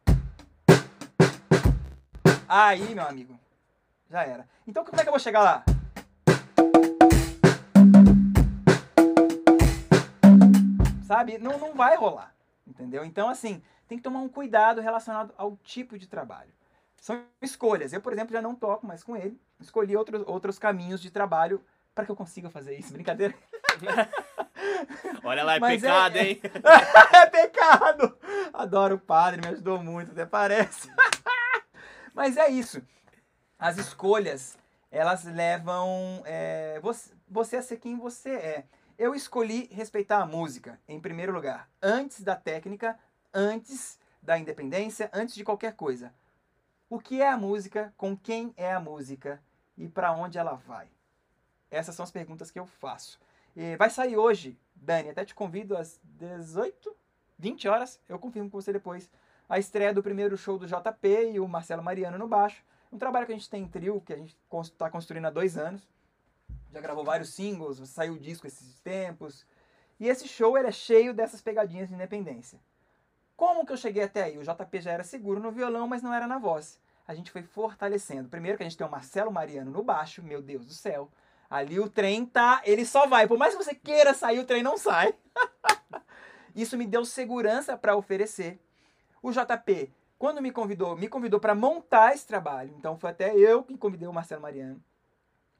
[2.48, 3.38] Aí, meu amigo,
[4.10, 4.48] já era.
[4.66, 5.64] Então, como é que eu vou chegar lá?
[11.10, 11.38] sabe?
[11.38, 12.32] Não, não vai rolar,
[12.64, 13.04] entendeu?
[13.04, 16.52] Então, assim, tem que tomar um cuidado relacionado ao tipo de trabalho.
[16.96, 17.92] São escolhas.
[17.92, 19.38] Eu, por exemplo, já não toco mais com ele.
[19.58, 21.60] Escolhi outros, outros caminhos de trabalho
[21.94, 22.92] para que eu consiga fazer isso.
[22.92, 23.34] Brincadeira?
[25.24, 26.40] Olha lá, é Mas é, pecado, é, hein?
[27.12, 28.18] é pecado!
[28.52, 30.90] Adoro o padre, me ajudou muito, até parece.
[32.14, 32.82] Mas é isso.
[33.58, 34.58] As escolhas,
[34.90, 38.64] elas levam é, você, você a ser quem você é.
[38.98, 42.98] Eu escolhi respeitar a música, em primeiro lugar, antes da técnica,
[43.32, 46.12] antes da independência, antes de qualquer coisa.
[46.88, 49.40] O que é a música, com quem é a música
[49.76, 50.88] e para onde ela vai?
[51.70, 53.18] Essas são as perguntas que eu faço.
[53.56, 56.94] E vai sair hoje, Dani, até te convido às 18,
[57.38, 59.10] 20 horas, eu confirmo com você depois,
[59.48, 62.62] a estreia do primeiro show do JP e o Marcelo Mariano no baixo.
[62.92, 65.56] Um trabalho que a gente tem em trio, que a gente está construindo há dois
[65.56, 65.88] anos
[66.72, 69.46] já gravou vários singles, saiu disco esses tempos.
[69.98, 72.58] E esse show ele é cheio dessas pegadinhas de independência.
[73.36, 74.38] Como que eu cheguei até aí?
[74.38, 76.80] O JP já era seguro no violão, mas não era na voz.
[77.06, 78.28] A gente foi fortalecendo.
[78.28, 81.10] Primeiro que a gente tem o Marcelo Mariano no baixo, meu Deus do céu.
[81.50, 83.26] Ali o trem tá, ele só vai.
[83.26, 85.12] Por mais que você queira sair, o trem não sai.
[86.54, 88.60] Isso me deu segurança para oferecer.
[89.20, 92.72] O JP, quando me convidou, me convidou para montar esse trabalho.
[92.78, 94.80] Então foi até eu que convidei o Marcelo Mariano.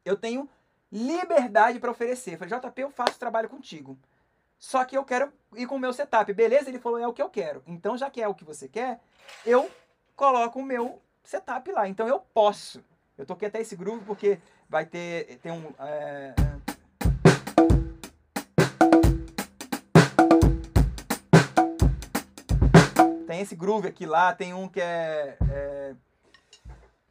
[0.04, 0.48] Eu tenho
[0.92, 2.38] liberdade para oferecer.
[2.38, 3.98] Falei, JP, eu faço trabalho contigo.
[4.58, 6.32] Só que eu quero ir com o meu setup.
[6.32, 6.68] Beleza?
[6.68, 7.62] Ele falou, é o que eu quero.
[7.66, 9.00] Então, já que é o que você quer,
[9.44, 9.70] eu
[10.14, 11.88] coloco o meu setup lá.
[11.88, 12.84] Então, eu posso.
[13.20, 15.38] Eu toquei até esse groove porque vai ter...
[15.42, 15.74] Tem um...
[15.78, 16.34] É...
[23.26, 25.36] Tem esse groove aqui lá, tem um que é,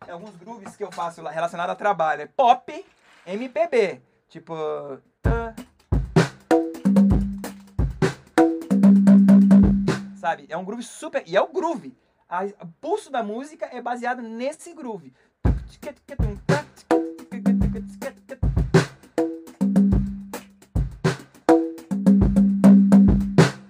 [0.08, 2.24] é alguns grooves que eu faço lá relacionado a trabalho.
[2.24, 2.86] É pop,
[3.28, 4.02] MPB.
[4.30, 4.56] Tipo.
[10.18, 10.48] Sabe?
[10.50, 11.24] É um groove super.
[11.28, 11.96] E é o groove.
[12.62, 15.14] O pulso da música é baseado nesse groove.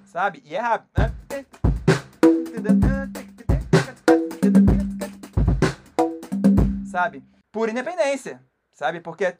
[0.06, 0.42] Sabe?
[0.46, 0.92] E é rápido.
[0.98, 1.16] né?
[6.86, 7.24] Sabe?
[7.52, 8.42] Por independência.
[8.72, 9.00] Sabe?
[9.00, 9.38] Porque é.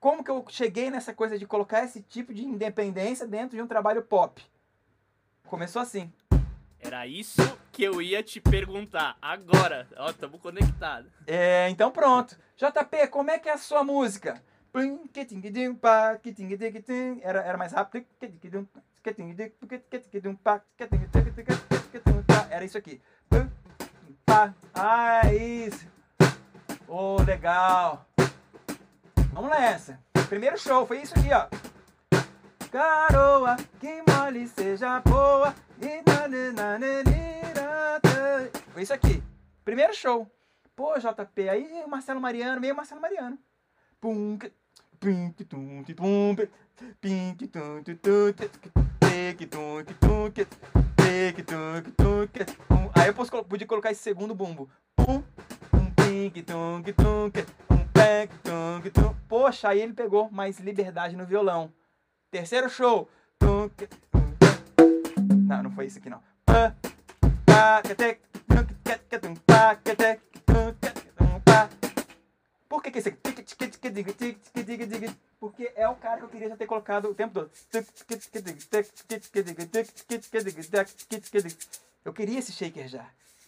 [0.00, 3.66] Como que eu cheguei nessa coisa de colocar esse tipo de independência dentro de um
[3.66, 4.42] trabalho pop?
[5.46, 6.10] Começou assim.
[6.80, 9.86] Era isso que eu ia te perguntar agora.
[9.98, 11.12] Ó, tamo conectados.
[11.26, 12.34] É, então pronto.
[12.56, 14.42] JP, como é que é a sua música?
[17.22, 18.06] Era, era mais rápido.
[22.48, 23.02] Era isso aqui.
[24.74, 25.86] Ah, isso.
[26.88, 28.09] Oh, legal.
[29.32, 29.98] Vamos nessa.
[30.28, 31.46] Primeiro show, foi isso aqui, ó.
[32.70, 35.54] Garoa, que mole seja boa.
[35.80, 36.00] e.
[38.72, 39.22] Foi isso aqui.
[39.64, 40.30] Primeiro show.
[40.74, 43.38] Pô, JP, aí o Marcelo Mariano, meio Marcelo Mariano.
[44.00, 44.38] Pum,
[44.98, 45.94] pum, tum, tum, que
[51.42, 52.26] tum, tum,
[52.66, 52.90] pum.
[52.94, 54.70] Aí eu posso podia colocar esse segundo bumbo.
[54.96, 55.22] Pum,
[55.70, 57.30] pum, que tum, tum,
[59.28, 61.72] Poxa, aí ele pegou mais liberdade no violão.
[62.30, 63.08] Terceiro show.
[65.48, 66.22] Não, não foi isso aqui não.
[72.68, 73.16] Por que, que esse?
[75.38, 77.50] Porque é o cara que eu queria já ter colocado o tempo todo.
[82.04, 83.06] Eu queria esse shaker já.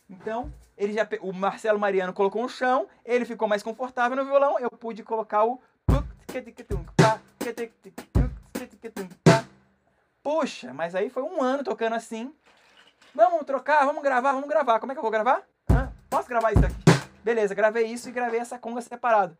[0.09, 4.59] Então, ele já o Marcelo Mariano colocou um chão, ele ficou mais confortável no violão,
[4.59, 5.61] eu pude colocar o
[10.23, 12.33] Puxa, mas aí foi um ano tocando assim.
[13.15, 14.81] Vamos trocar, vamos gravar, vamos gravar.
[14.81, 15.43] Como é que eu vou gravar?
[15.71, 15.93] Hã?
[16.09, 16.75] Posso gravar isso aqui?
[17.23, 19.37] Beleza, gravei isso e gravei essa conga separado.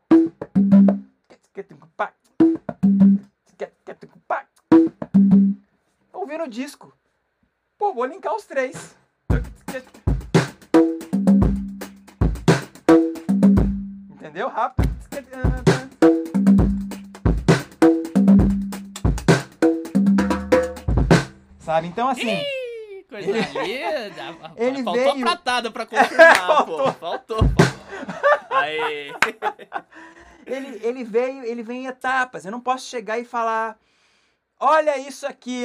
[6.13, 6.93] Ouvindo o disco.
[7.79, 8.97] Pô, vou linkar os três.
[14.33, 14.49] Entendeu?
[14.49, 14.89] Rápido.
[21.59, 21.87] Sabe?
[21.87, 22.29] Então, assim.
[22.29, 24.53] Ih, coisa linda.
[24.57, 26.77] Ele Faltou veio- a pratada pra confirmar, Faltou.
[26.85, 26.93] pô.
[26.93, 27.39] Faltou.
[28.51, 29.13] Aí.
[30.47, 32.45] ele, ele veio, ele vem em etapas.
[32.45, 33.79] Eu não posso chegar e falar,
[34.59, 35.65] olha isso aqui,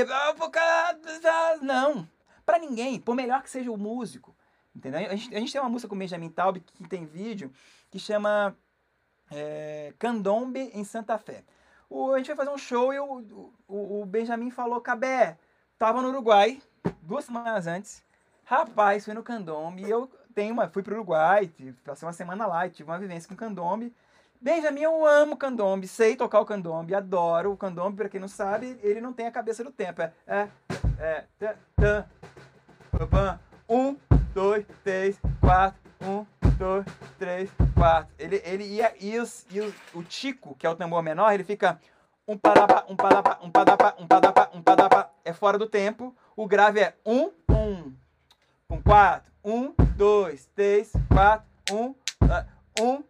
[1.62, 2.08] não,
[2.46, 4.36] para ninguém, por melhor que seja o músico,
[4.76, 5.00] entendeu?
[5.10, 7.52] A gente, a gente tem uma música com o Benjamin Taub que tem vídeo
[7.90, 8.56] que chama
[9.32, 11.44] é, Candombe em Santa Fé.
[11.90, 15.38] O, a gente vai fazer um show e o, o, o Benjamin falou, Cabé,
[15.78, 16.62] tava no Uruguai
[17.02, 18.04] duas semanas antes,
[18.44, 21.52] rapaz, fui no Candombe e eu tenho uma, fui pro Uruguai,
[21.84, 23.94] passei uma semana lá e tive uma vivência com Candombe.
[24.40, 28.78] Benjamin, eu amo candombe, sei tocar o candombe, adoro o candombe, pra quem não sabe,
[28.84, 30.02] ele não tem a cabeça do tempo.
[30.02, 30.12] É.
[30.28, 30.48] É.
[31.00, 31.24] É.
[31.40, 32.06] Tã, tã,
[33.10, 33.40] pam.
[33.68, 33.98] Um,
[34.34, 35.80] dois, três, quatro.
[36.02, 36.24] Um,
[36.58, 36.86] dois,
[37.18, 38.14] três, quatro.
[38.18, 38.94] Ele, ele ia.
[39.00, 41.80] E, os, e os- o Tico, que é o tambor menor, ele fica.
[42.28, 45.10] Um padapa, um padapa, um padapa, um padapa, um padapa.
[45.24, 46.14] É fora do tempo.
[46.36, 47.94] O grave é um, um.
[48.70, 49.32] Um, quatro.
[49.44, 51.48] Um, dois, três, quatro.
[51.72, 51.96] Um,
[52.30, 52.46] ah,
[52.82, 53.02] um,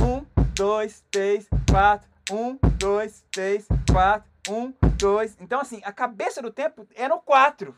[0.00, 2.08] um, dois, três, quatro.
[2.30, 4.30] Um, dois, três, quatro.
[4.48, 5.36] Um, dois.
[5.40, 7.74] Então, assim, a cabeça do tempo é no quatro.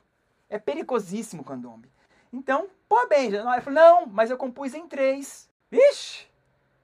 [0.50, 1.90] É pericosíssimo o candombe.
[2.30, 3.38] Então, pô, Benja.
[3.38, 5.48] Eu falei, não, mas eu compus em três.
[5.70, 6.26] Vixe!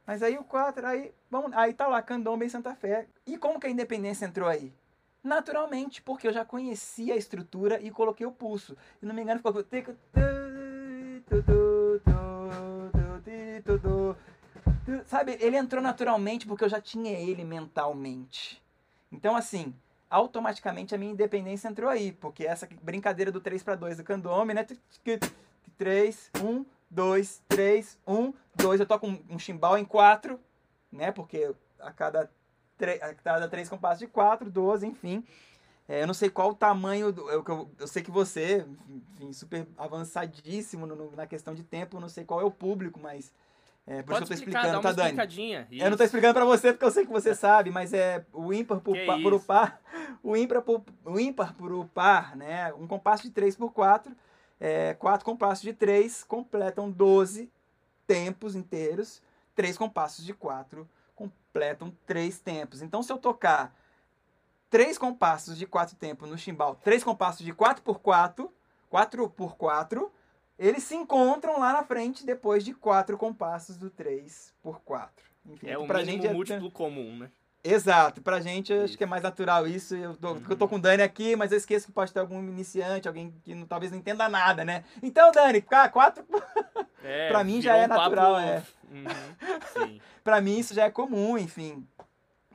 [0.06, 3.08] Mas aí o quatro, aí, vamos, aí tá lá, candombe em Santa Fé.
[3.26, 4.72] E como que a independência entrou aí?
[5.22, 8.76] Naturalmente, porque eu já conhecia a estrutura e coloquei o pulso.
[9.00, 9.52] Se não me engano, ficou...
[15.06, 18.62] Sabe, ele entrou naturalmente porque eu já tinha ele mentalmente.
[19.10, 19.74] Então, assim,
[20.08, 24.54] automaticamente a minha independência entrou aí, porque essa brincadeira do 3 para 2 do candombe,
[24.54, 24.64] né?
[25.76, 28.80] 3, 1, 2, 3, 1, 2.
[28.80, 30.38] Eu toco um, um chimbal em 4,
[30.90, 31.12] né?
[31.12, 32.30] Porque a cada,
[33.02, 35.24] a cada 3 compassos de 4, 12, enfim.
[35.88, 39.32] É, eu não sei qual o tamanho, do, eu, eu, eu sei que você, enfim,
[39.32, 42.98] super avançadíssimo no- no- na questão de tempo, eu não sei qual é o público,
[43.00, 43.32] mas
[43.88, 45.10] É, por Pode isso que eu tô explicando, tá, Dani?
[45.84, 48.52] Eu não tô explicando para você porque eu sei que você sabe, mas é o
[48.52, 49.80] ímpar por, par, por o par,
[50.24, 52.74] o ímpar por, o ímpar por o par, né?
[52.74, 54.12] Um compasso de 3 por 4,
[54.60, 57.50] é, quatro compassos de 3 completam 12
[58.06, 59.22] tempos inteiros,
[59.54, 62.82] três compassos de 4 completam três tempos.
[62.82, 63.74] Então se eu tocar
[64.70, 68.52] três compassos de quatro tempos no chimbal, três compassos de 4 por 4,
[68.88, 70.12] 4 por 4,
[70.58, 75.24] eles se encontram lá na frente depois de quatro compassos do 3 por 4.
[75.46, 76.70] Enfim, é pra mínimo gente é múltiplo é...
[76.70, 77.30] comum, né?
[77.66, 78.84] Exato, pra gente isso.
[78.84, 79.96] acho que é mais natural isso.
[79.96, 80.42] Eu tô, uhum.
[80.48, 83.34] eu tô com o Dani aqui, mas eu esqueço que pode ter algum iniciante, alguém
[83.44, 84.84] que não, talvez não entenda nada, né?
[85.02, 86.24] Então, Dani, quatro.
[87.08, 88.46] É, pra mim já é natural, papo...
[88.48, 88.64] é.
[88.90, 90.00] Uhum.
[90.24, 91.86] pra mim isso já é comum, enfim.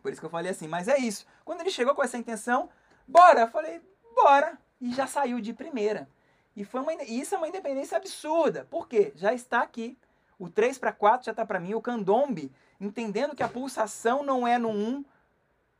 [0.01, 1.25] Por isso que eu falei assim, mas é isso.
[1.45, 2.67] Quando ele chegou com essa intenção,
[3.07, 3.41] bora!
[3.41, 3.79] Eu falei,
[4.13, 4.57] bora!
[4.81, 6.09] E já saiu de primeira.
[6.55, 8.67] E foi uma, isso é uma independência absurda.
[8.69, 9.13] Por quê?
[9.15, 9.97] Já está aqui.
[10.37, 11.73] O 3 para 4 já está para mim.
[11.73, 12.51] O candombe,
[12.81, 15.05] entendendo que a pulsação não é no 1,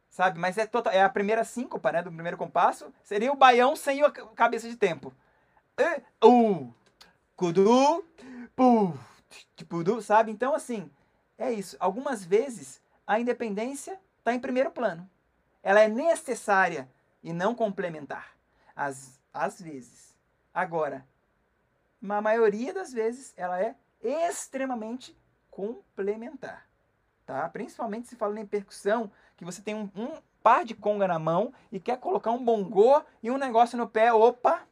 [0.10, 0.40] sabe?
[0.40, 2.04] Mas é, total, é a primeira síncopa, né?
[2.04, 2.94] Do primeiro compasso.
[3.04, 5.14] Seria o baião sem a cabeça de tempo.
[6.24, 6.72] Uh,
[7.36, 8.06] kudu,
[8.56, 8.98] pu,
[9.68, 10.32] pudu, sabe?
[10.32, 10.90] Então, assim,
[11.38, 11.76] é isso.
[11.80, 15.10] Algumas vezes a independência está em primeiro plano.
[15.64, 16.88] Ela é necessária
[17.24, 18.36] e não complementar.
[18.76, 20.16] Às, às vezes.
[20.54, 21.06] Agora,
[22.02, 25.18] na maioria das vezes, ela é extremamente
[25.50, 26.71] complementar.
[27.32, 27.48] Tá?
[27.48, 31.54] Principalmente se fala em percussão, que você tem um, um par de conga na mão
[31.72, 34.68] e quer colocar um bongô e um negócio no pé, opa,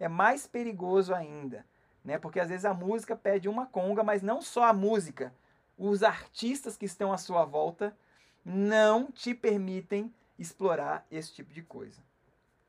[0.00, 1.62] é mais perigoso ainda.
[2.02, 2.16] Né?
[2.16, 5.30] Porque às vezes a música pede uma conga, mas não só a música.
[5.76, 7.94] Os artistas que estão à sua volta
[8.42, 12.00] não te permitem explorar esse tipo de coisa.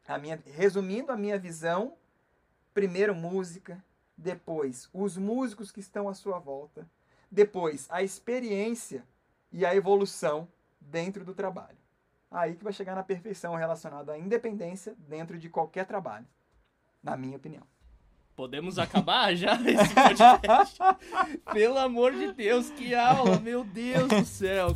[0.06, 1.94] A minha, resumindo a minha visão
[2.74, 3.82] primeiro música,
[4.18, 6.86] depois os músicos que estão à sua volta,
[7.32, 9.04] depois a experiência
[9.52, 10.48] e a evolução
[10.80, 11.78] dentro do trabalho.
[12.30, 16.26] Aí que vai chegar na perfeição relacionada à independência dentro de qualquer trabalho,
[17.02, 17.64] na minha opinião.
[18.36, 20.78] Podemos acabar já esse podcast?
[21.54, 24.76] Pelo amor de Deus, que aula, meu Deus do céu.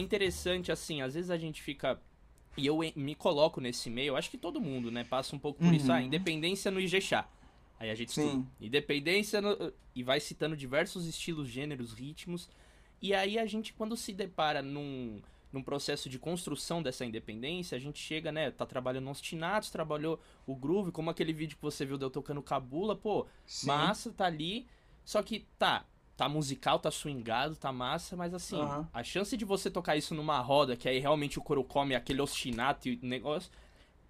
[0.00, 2.00] Interessante, assim, às vezes a gente fica.
[2.56, 5.04] E eu me coloco nesse meio, acho que todo mundo, né?
[5.04, 5.74] Passa um pouco por uhum.
[5.74, 5.90] isso.
[5.92, 7.28] Ah, independência no Ijexá.
[7.78, 8.26] Aí a gente Sim.
[8.26, 8.46] estuda.
[8.60, 9.72] Independência no...
[9.94, 12.50] e vai citando diversos estilos, gêneros, ritmos.
[13.00, 17.80] E aí a gente, quando se depara num, num processo de construção dessa independência, a
[17.80, 18.50] gente chega, né?
[18.50, 22.10] Tá trabalhando nos tinatos, trabalhou o groove, como aquele vídeo que você viu de eu
[22.10, 23.68] tocando cabula, pô, Sim.
[23.68, 24.66] massa, tá ali.
[25.04, 25.86] Só que, tá,
[26.20, 28.86] tá musical, tá swingado, tá massa, mas assim, uhum.
[28.92, 32.20] a chance de você tocar isso numa roda, que aí realmente o coro come aquele
[32.20, 33.50] ostinato e negócio,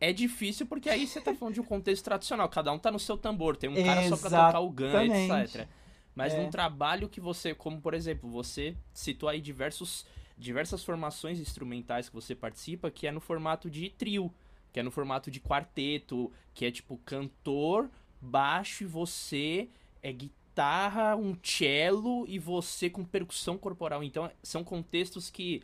[0.00, 2.98] é difícil porque aí você tá falando de um contexto tradicional, cada um tá no
[2.98, 5.68] seu tambor, tem um cara só pra tocar o gun, etc.
[6.12, 6.42] Mas é.
[6.42, 10.04] num trabalho que você, como por exemplo, você citou aí diversos,
[10.36, 14.34] diversas formações instrumentais que você participa, que é no formato de trio,
[14.72, 17.88] que é no formato de quarteto, que é tipo cantor,
[18.20, 19.68] baixo e você
[20.02, 24.04] é guitarra guitarra, um cello e você com percussão corporal.
[24.04, 25.62] Então, são contextos que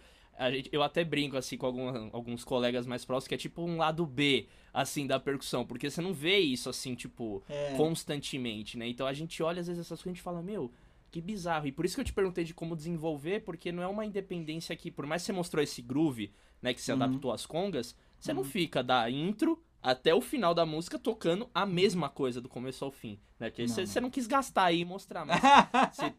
[0.50, 3.76] gente, eu até brinco assim com algum, alguns colegas mais próximos que é tipo um
[3.76, 7.74] lado B assim da percussão, porque você não vê isso assim, tipo, é.
[7.76, 8.86] constantemente, né?
[8.88, 10.72] Então a gente olha às vezes essas coisas e fala, meu,
[11.10, 11.66] que bizarro.
[11.66, 14.74] E por isso que eu te perguntei de como desenvolver, porque não é uma independência
[14.76, 17.02] que, por mais que você mostrou esse groove, né, que você uhum.
[17.02, 18.38] adaptou às congas, você uhum.
[18.38, 22.84] não fica da intro até o final da música tocando a mesma coisa do começo
[22.84, 23.50] ao fim, né?
[23.50, 24.06] Porque você não.
[24.06, 25.40] não quis gastar aí e mostrar, mas
[25.92, 26.14] se,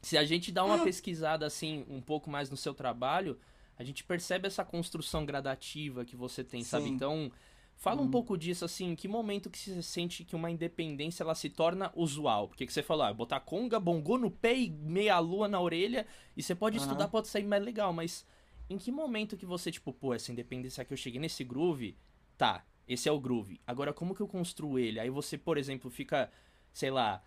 [0.00, 3.38] se a gente dá uma pesquisada assim um pouco mais no seu trabalho,
[3.78, 6.68] a gente percebe essa construção gradativa que você tem, Sim.
[6.68, 6.88] sabe?
[6.88, 7.30] Então,
[7.76, 8.10] fala um uhum.
[8.10, 11.92] pouco disso assim, em que momento que você sente que uma independência ela se torna
[11.94, 12.48] usual?
[12.48, 16.06] Porque que você falou, ah, botar conga, bongô no pé e meia lua na orelha,
[16.36, 16.84] e você pode uhum.
[16.84, 18.26] estudar, pode sair mais legal, mas
[18.68, 21.96] em que momento que você tipo, pô, essa independência que eu cheguei nesse groove,
[22.36, 23.60] tá, esse é o groove.
[23.66, 24.98] Agora, como que eu construo ele?
[24.98, 26.30] Aí você, por exemplo, fica,
[26.72, 27.22] sei lá,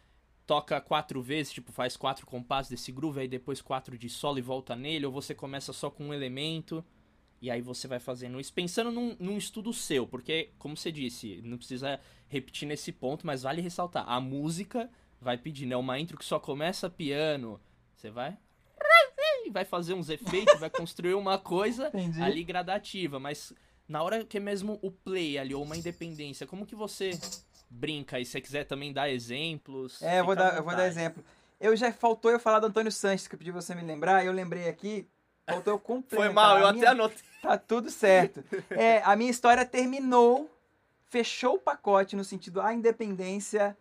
[0.46, 4.42] toca quatro vezes, tipo, faz quatro compassos desse groove, aí depois quatro de solo e
[4.42, 6.84] volta nele, ou você começa só com um elemento,
[7.42, 11.42] e aí você vai fazendo isso, pensando num, num estudo seu, porque, como você disse,
[11.44, 14.90] não precisa repetir nesse ponto, mas vale ressaltar, a música
[15.20, 15.78] vai pedir, né?
[15.78, 17.60] Uma intro que só começa piano,
[17.96, 18.38] você vai
[19.52, 22.22] vai fazer uns efeitos, vai construir uma coisa Entendi.
[22.22, 23.54] ali gradativa, mas
[23.92, 27.12] na hora que é mesmo o play ali, ou uma independência, como que você
[27.70, 28.20] brinca?
[28.20, 30.02] E se você quiser também dar exemplos.
[30.02, 31.22] É, eu vou dar, eu vou dar exemplo.
[31.60, 34.32] Eu já faltou eu falar do Antônio Sanches, que eu pedi você me lembrar, eu
[34.32, 35.06] lembrei aqui.
[35.46, 36.04] Faltou eu.
[36.08, 37.18] Foi mal, eu até anotei.
[37.42, 38.44] Tá tudo certo.
[38.70, 40.48] É, a minha história terminou,
[41.10, 43.76] fechou o pacote no sentido a independência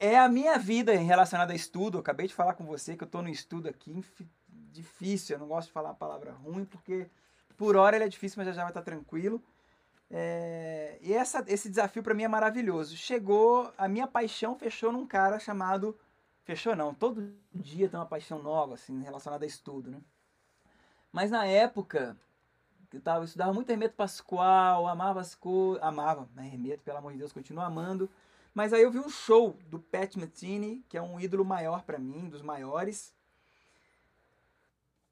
[0.00, 1.98] é a minha vida em relacionada a estudo.
[1.98, 4.02] Eu acabei de falar com você que eu tô no estudo aqui,
[4.48, 5.36] difícil.
[5.36, 7.10] Eu não gosto de falar a palavra ruim porque
[7.56, 9.42] por hora ele é difícil, mas já já vai estar tranquilo.
[10.10, 12.96] É, e essa, esse desafio para mim é maravilhoso.
[12.96, 15.98] Chegou, a minha paixão fechou num cara chamado.
[16.44, 20.00] Fechou não, todo dia tem uma paixão nova, assim, relacionada a estudo, né?
[21.12, 22.16] Mas na época,
[22.92, 25.82] eu, tava, eu estudava muito Hermeto Pascoal, amava as coisas.
[25.82, 26.46] Amava, né?
[26.46, 28.08] Hermeto, pelo amor de Deus, continuo amando.
[28.54, 31.98] Mas aí eu vi um show do Pat Metheny, que é um ídolo maior para
[31.98, 33.14] mim, dos maiores.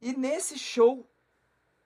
[0.01, 1.07] E nesse show,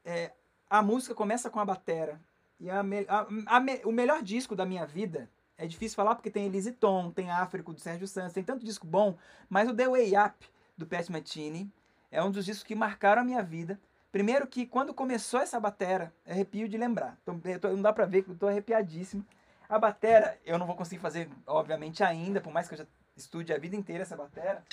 [0.05, 0.33] é,
[0.69, 2.21] a música começa com a batera.
[2.61, 6.47] E a a- a o melhor disco da minha vida, é difícil falar porque tem
[6.47, 9.17] Elise Tom, tem Áfrico do Sérgio Santos, tem tanto disco bom,
[9.49, 10.47] mas o The Way Up
[10.77, 11.71] do Pat Metheny
[12.11, 13.79] é um dos discos que marcaram a minha vida.
[14.11, 17.17] Primeiro que quando começou essa batera, eu arrepio de lembrar.
[17.45, 19.25] Eu tô- não dá pra ver eu tô arrepiadíssimo.
[19.69, 23.53] A batera, eu não vou conseguir fazer, obviamente, ainda, por mais que eu já estude
[23.53, 24.65] a vida inteira essa batera.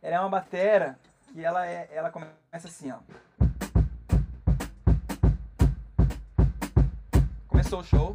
[0.00, 0.98] Ela é uma batera
[1.32, 2.32] que ela, é, ela começa
[2.66, 2.98] assim, ó.
[7.70, 8.14] O show.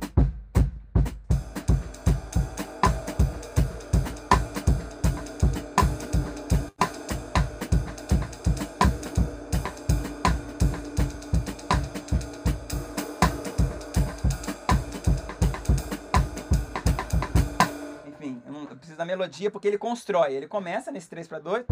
[18.07, 20.33] Enfim, eu, não, eu preciso da melodia porque ele constrói.
[20.33, 21.65] Ele começa nesse 3 para 2,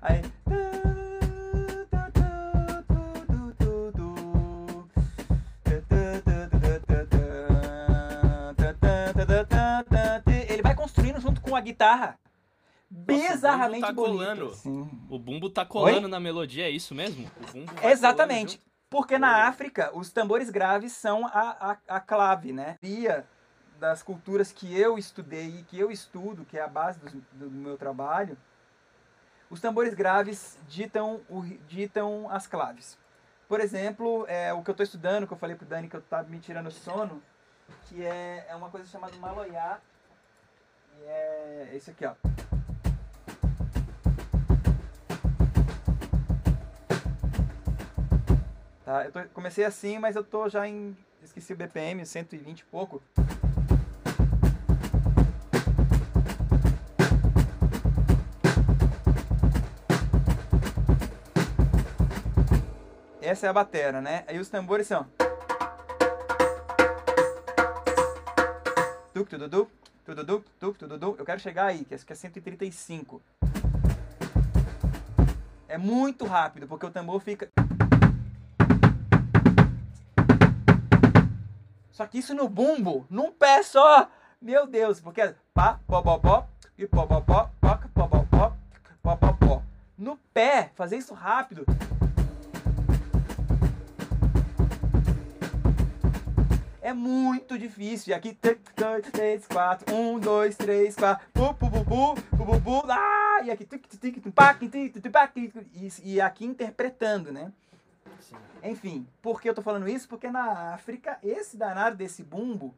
[0.00, 0.39] aí.
[11.60, 12.18] Construindo junto com a guitarra.
[12.90, 14.12] Bizarramente tá bonito.
[14.12, 14.54] colando.
[14.54, 14.90] Sim.
[15.08, 17.30] O bumbo tá colando na melodia, é isso mesmo?
[17.36, 18.60] O bumbo vai Exatamente.
[18.88, 19.42] Porque na Oi.
[19.42, 22.76] África, os tambores graves são a, a, a clave, né?
[22.82, 23.24] Via
[23.78, 27.50] das culturas que eu estudei e que eu estudo, que é a base do, do
[27.50, 28.36] meu trabalho,
[29.48, 32.98] os tambores graves ditam, o, ditam as claves.
[33.48, 36.02] Por exemplo, é, o que eu estou estudando, que eu falei pro Dani que eu
[36.02, 37.22] tava me tirando sono,
[37.88, 39.80] que é, é uma coisa chamada maloiá,
[41.06, 42.14] é esse aqui, ó.
[48.84, 49.04] Tá?
[49.04, 50.96] Eu tô- comecei assim, mas eu tô já em.
[51.22, 53.02] Esqueci o BPM, 120 e pouco.
[63.20, 64.24] Essa é a batera, né?
[64.26, 65.06] Aí os tambores são.
[69.12, 69.68] Tuc, tududu,
[71.18, 73.22] Eu quero chegar aí, que é 135.
[75.68, 77.48] É muito rápido, porque o tambor fica.
[81.92, 84.08] Só que isso no bumbo, num pé só.
[84.40, 88.24] Meu Deus, porque é pá, pó, pó, pó, e pó, pó, pó, pó, pó, pó,
[88.24, 88.56] pó,
[89.02, 89.62] pó, pó, pó.
[89.98, 91.64] No pé, fazer isso rápido.
[96.82, 98.10] É muito difícil.
[98.10, 102.86] E aqui, 3, 4, 1, 2, 3, 4, pu, pu, pu, pu, pu, pu, pu,
[102.86, 104.24] lá, e aqui, tic, tic, tic,
[106.02, 107.52] e, aqui interpretando, né?
[108.20, 108.36] Sim.
[108.62, 110.08] Enfim, por que eu tô falando isso?
[110.08, 112.74] Porque na África, esse danado desse bumbo,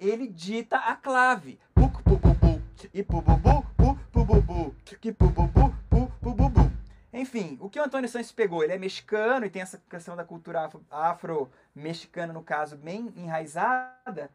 [0.00, 1.58] ele dita a clave.
[1.74, 5.46] Puc, pu, bu, bu, e pu, bu, bu, pu, pu, bu, bu, que pu, bu,
[5.46, 6.73] bu, pu, pu, bu, bu.
[7.16, 8.64] Enfim, o que o Antônio Santos pegou?
[8.64, 14.28] Ele é mexicano e tem essa questão da cultura afro-mexicana, no caso, bem enraizada.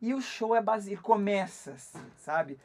[0.00, 0.96] E o show é base...
[0.96, 1.76] Começa,
[2.16, 2.58] sabe?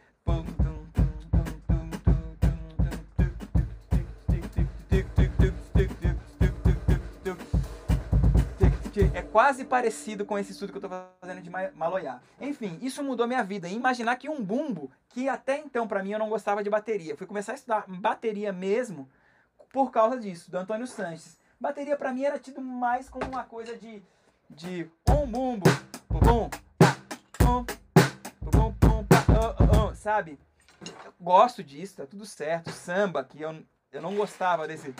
[9.13, 12.21] É quase parecido com esse estudo que eu estou fazendo de Maloyá.
[12.39, 13.67] Enfim, isso mudou minha vida.
[13.67, 17.27] Imaginar que um bumbo, que até então para mim eu não gostava de bateria, fui
[17.27, 19.09] começar a estudar bateria mesmo
[19.71, 21.37] por causa disso, do Antônio Sanches.
[21.59, 24.03] Bateria para mim era tido mais como uma coisa de
[24.49, 25.69] de um bumbo,
[26.09, 26.49] bum, bum,
[27.45, 27.65] oh,
[28.55, 30.39] oh, oh, sabe?
[30.81, 32.71] Eu gosto disso, tá tudo certo.
[32.71, 33.61] Samba, que eu,
[33.91, 34.93] eu não gostava desse.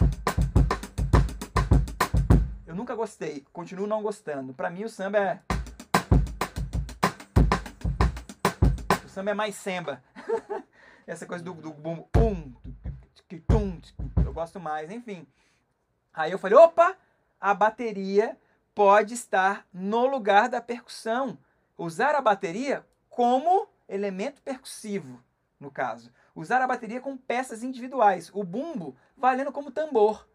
[2.65, 4.53] Eu nunca gostei, continuo não gostando.
[4.53, 5.41] Pra mim o samba é.
[9.05, 10.03] O samba é mais samba.
[11.07, 12.09] Essa coisa do, do bumbo.
[12.17, 12.53] Um,
[13.47, 13.79] tum,
[14.37, 15.25] gosto mais, enfim.
[16.13, 16.95] Aí eu falei, opa,
[17.41, 18.37] a bateria
[18.75, 21.39] pode estar no lugar da percussão.
[21.75, 25.23] Usar a bateria como elemento percussivo.
[25.59, 26.11] no caso.
[26.35, 28.29] Usar a bateria com peças individuais.
[28.31, 30.27] O bumbo valendo como tambor.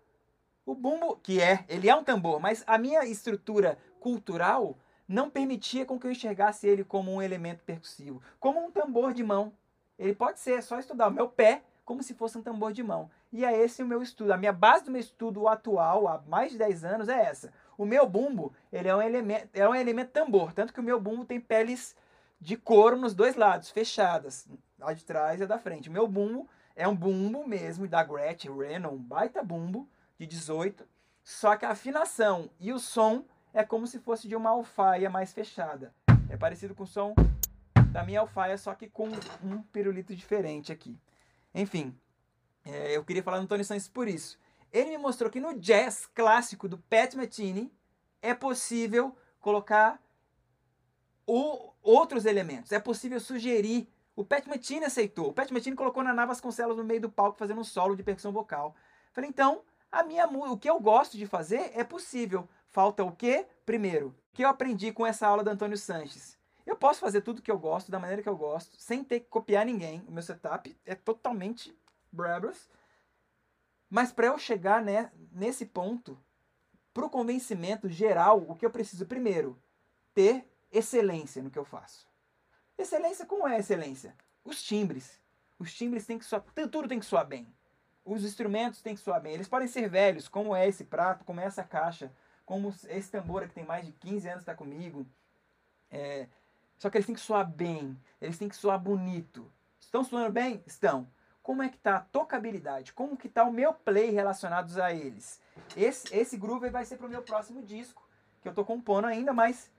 [0.66, 4.76] O bumbo, que é, ele é um tambor, mas a minha estrutura cultural
[5.06, 9.22] não permitia com que eu enxergasse ele como um elemento percussivo, como um tambor de
[9.22, 9.52] mão.
[9.96, 12.82] Ele pode ser, é só estudar o meu pé como se fosse um tambor de
[12.82, 13.08] mão.
[13.32, 14.32] E é esse o meu estudo.
[14.32, 17.52] A minha base do meu estudo atual, há mais de 10 anos, é essa.
[17.78, 21.00] O meu bumbo, ele é um elemento, é um elemento tambor, tanto que o meu
[21.00, 21.96] bumbo tem peles
[22.38, 24.46] de couro nos dois lados, fechadas,
[24.80, 25.88] a de trás e a da frente.
[25.88, 30.86] O meu bumbo é um bumbo mesmo da Gretchen Renault, um baita bumbo de 18,
[31.24, 33.24] só que a afinação e o som
[33.54, 35.94] é como se fosse de uma alfaia mais fechada.
[36.28, 37.14] É parecido com o som
[37.92, 39.08] da minha alfaia, só que com
[39.42, 40.98] um pirulito diferente aqui.
[41.54, 41.94] Enfim,
[42.64, 44.38] é, eu queria falar do Tony Santos por isso.
[44.72, 47.72] Ele me mostrou que no jazz clássico do Pat Metheny
[48.22, 50.00] é possível colocar
[51.26, 52.72] o, outros elementos.
[52.72, 53.88] É possível sugerir.
[54.14, 55.28] O Pat Metheny aceitou.
[55.28, 58.32] O Pat Metheny colocou Naná Vasconcelos no meio do palco fazendo um solo de percussão
[58.32, 58.74] vocal.
[59.12, 62.48] Falei, então, a minha o que eu gosto de fazer é possível.
[62.70, 63.46] Falta o quê?
[63.66, 66.38] Primeiro, que eu aprendi com essa aula do Antônio Sanches.
[66.64, 69.26] Eu posso fazer tudo que eu gosto, da maneira que eu gosto, sem ter que
[69.26, 70.02] copiar ninguém.
[70.08, 71.76] O meu setup é totalmente
[72.12, 72.68] Brabus.
[73.88, 76.18] Mas para eu chegar né, nesse ponto,
[76.94, 79.60] para o convencimento geral, o que eu preciso primeiro?
[80.14, 82.06] Ter excelência no que eu faço.
[82.76, 84.14] Excelência, como é excelência?
[84.44, 85.20] Os timbres.
[85.58, 87.46] Os timbres têm que soar, tudo tem que soar bem.
[88.04, 89.34] Os instrumentos têm que soar bem.
[89.34, 92.12] Eles podem ser velhos, como é esse prato, como é essa caixa,
[92.44, 95.06] como esse tambor que tem mais de 15 anos está comigo.
[95.90, 96.26] É,
[96.78, 99.50] só que eles têm que soar bem, eles têm que soar bonito.
[99.78, 100.62] Estão soando bem?
[100.66, 101.06] Estão.
[101.42, 102.92] Como é que tá a tocabilidade?
[102.92, 105.40] Como que tá o meu play relacionados a eles?
[105.76, 108.06] Esse, esse groove vai ser pro meu próximo disco,
[108.40, 109.70] que eu tô compondo ainda, mas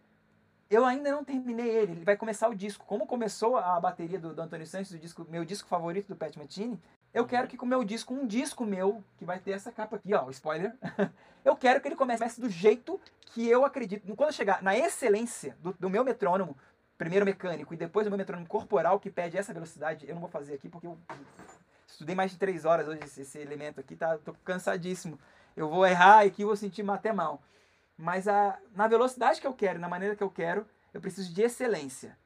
[0.70, 1.94] eu ainda não terminei ele.
[1.94, 2.86] Ele vai começar o disco.
[2.86, 6.36] Como começou a bateria do, do Antônio Santos, do disco, meu disco favorito do Pat
[6.36, 6.78] Metheny,
[7.14, 9.98] eu quero que com o meu disco, um disco meu, que vai ter essa capa
[9.98, 10.76] aqui, ó, spoiler,
[11.46, 14.04] eu quero que ele comece do jeito que eu acredito.
[14.16, 16.58] Quando eu chegar na excelência do, do meu metrônomo,
[16.98, 20.30] primeiro mecânico e depois o meu metrônomo corporal que pede essa velocidade, eu não vou
[20.30, 20.98] fazer aqui porque eu
[21.94, 25.20] estudei mais de três horas hoje esse, esse elemento aqui, tá, tô cansadíssimo.
[25.56, 27.42] Eu vou errar e aqui vou sentir até mal.
[27.98, 31.42] Mas a, na velocidade que eu quero, na maneira que eu quero, eu preciso de
[31.42, 32.18] excelência.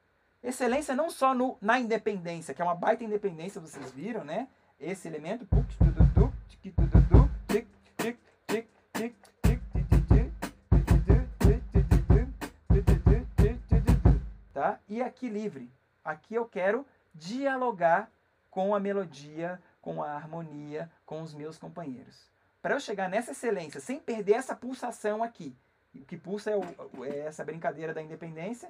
[0.42, 4.48] Excelência não só no, na independência, que é uma baita independência, vocês viram, né?
[4.80, 5.46] Esse elemento.
[14.54, 14.80] Tá?
[14.88, 15.70] E aqui livre.
[16.04, 18.10] Aqui eu quero dialogar
[18.58, 22.28] com a melodia, com a harmonia, com os meus companheiros.
[22.60, 25.56] Para eu chegar nessa excelência, sem perder essa pulsação aqui,
[25.94, 28.68] o que pulsa é, o, é essa brincadeira da independência,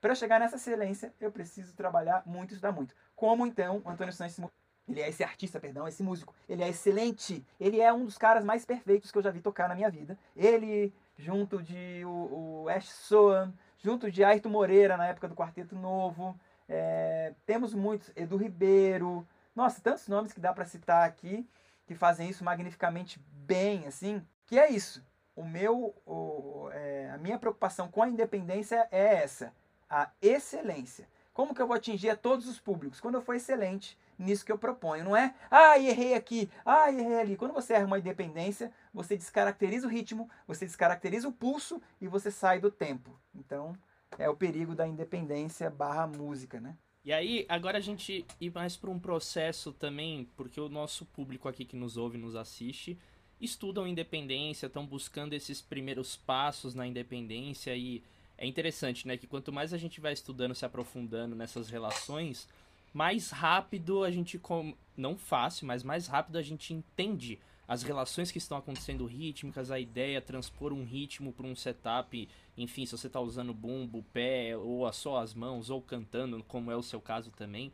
[0.00, 2.94] para eu chegar nessa excelência, eu preciso trabalhar muito, estudar muito.
[3.14, 4.40] Como então Antônio Santos
[4.88, 6.34] ele é esse artista, perdão, esse músico.
[6.48, 7.44] Ele é excelente.
[7.60, 10.18] Ele é um dos caras mais perfeitos que eu já vi tocar na minha vida.
[10.34, 15.76] Ele, junto de o, o Ash Soan, junto de Ayrton Moreira na época do Quarteto
[15.76, 16.40] Novo.
[16.68, 19.26] É, temos muitos, Edu Ribeiro.
[19.54, 21.48] Nossa, tantos nomes que dá para citar aqui
[21.86, 24.22] que fazem isso magnificamente bem, assim.
[24.46, 25.04] Que é isso.
[25.34, 29.52] O meu, o, é, a minha preocupação com a independência é essa,
[29.88, 31.08] a excelência.
[31.32, 33.00] Como que eu vou atingir a todos os públicos?
[33.00, 35.34] Quando eu for excelente nisso que eu proponho, não é?
[35.50, 37.36] Ah, errei aqui, ah, errei ali.
[37.36, 42.30] Quando você erra uma independência, você descaracteriza o ritmo, você descaracteriza o pulso e você
[42.30, 43.10] sai do tempo.
[43.34, 43.76] Então,
[44.18, 46.76] é o perigo da independência barra música, né?
[47.04, 51.48] E aí, agora a gente ir mais para um processo também, porque o nosso público
[51.48, 52.98] aqui que nos ouve, nos assiste,
[53.40, 58.02] estudam independência, estão buscando esses primeiros passos na independência e
[58.36, 62.48] é interessante, né, que quanto mais a gente vai estudando, se aprofundando nessas relações,
[62.92, 64.74] mais rápido a gente com...
[64.96, 67.38] não fácil, mas mais rápido a gente entende
[67.68, 72.86] as relações que estão acontecendo rítmicas, a ideia, transpor um ritmo para um setup, enfim,
[72.86, 76.82] se você está usando bumbo, pé, ou só as mãos, ou cantando, como é o
[76.82, 77.72] seu caso também.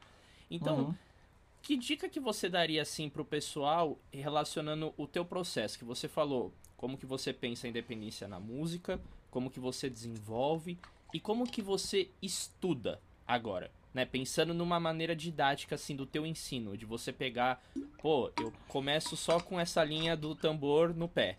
[0.50, 0.94] Então, uhum.
[1.60, 6.08] que dica que você daria assim para o pessoal relacionando o teu processo que você
[6.08, 10.78] falou, como que você pensa a independência na música, como que você desenvolve
[11.12, 14.04] e como que você estuda agora, né?
[14.04, 17.62] Pensando numa maneira didática assim do teu ensino, de você pegar,
[18.00, 21.36] pô, eu começo só com essa linha do tambor no pé.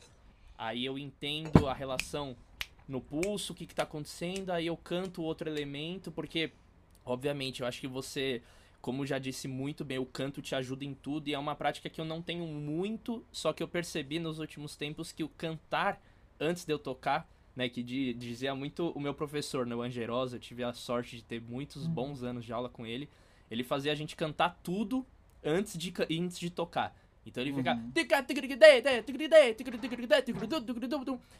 [0.57, 2.35] Aí eu entendo a relação
[2.87, 6.51] no pulso, o que está acontecendo, aí eu canto outro elemento, porque
[7.05, 8.41] obviamente eu acho que você,
[8.81, 11.89] como já disse muito bem, o canto te ajuda em tudo e é uma prática
[11.89, 16.01] que eu não tenho muito, só que eu percebi nos últimos tempos que o cantar
[16.39, 20.37] antes de eu tocar né, que de, dizia muito o meu professor, né, o Angerosa,
[20.37, 21.91] eu tive a sorte de ter muitos uhum.
[21.91, 23.09] bons anos de aula com ele.
[23.49, 25.05] ele fazia a gente cantar tudo
[25.43, 26.95] antes de, antes de tocar.
[27.25, 27.73] Então ele fica.
[27.73, 27.91] Uhum.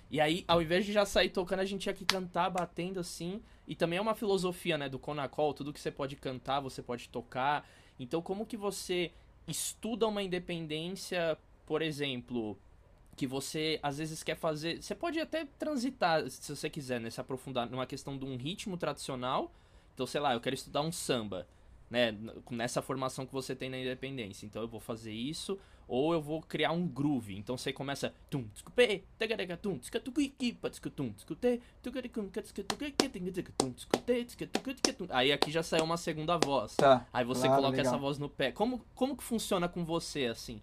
[0.10, 3.42] E aí, ao invés de já sair tocando, a gente tinha que cantar batendo assim.
[3.68, 7.10] E também é uma filosofia, né, do Conacol, tudo que você pode cantar, você pode
[7.10, 7.68] tocar.
[8.00, 9.12] Então, como que você
[9.48, 12.58] estuda uma independência, por exemplo,
[13.16, 14.82] que você às vezes quer fazer.
[14.82, 18.78] Você pode até transitar, se você quiser, né, se aprofundar numa questão de um ritmo
[18.78, 19.52] tradicional.
[19.94, 21.48] Então, sei lá, eu quero estudar um samba
[21.94, 22.18] né,
[22.50, 24.48] nessa formação que você tem na independência.
[24.48, 27.38] Então eu vou fazer isso, ou eu vou criar um groove.
[27.38, 28.12] Então você começa
[35.12, 36.76] Aí aqui já saiu uma segunda voz.
[36.76, 37.06] Tá.
[37.14, 37.94] Aí você claro, coloca legal.
[37.94, 38.52] essa voz no pé.
[38.52, 40.60] Como, como que funciona com você assim?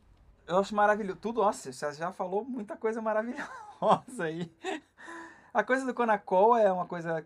[0.51, 1.21] Eu acho maravilhoso.
[1.21, 4.53] Tudo, nossa, você já falou muita coisa maravilhosa aí.
[5.55, 7.25] A coisa do Conacol é uma coisa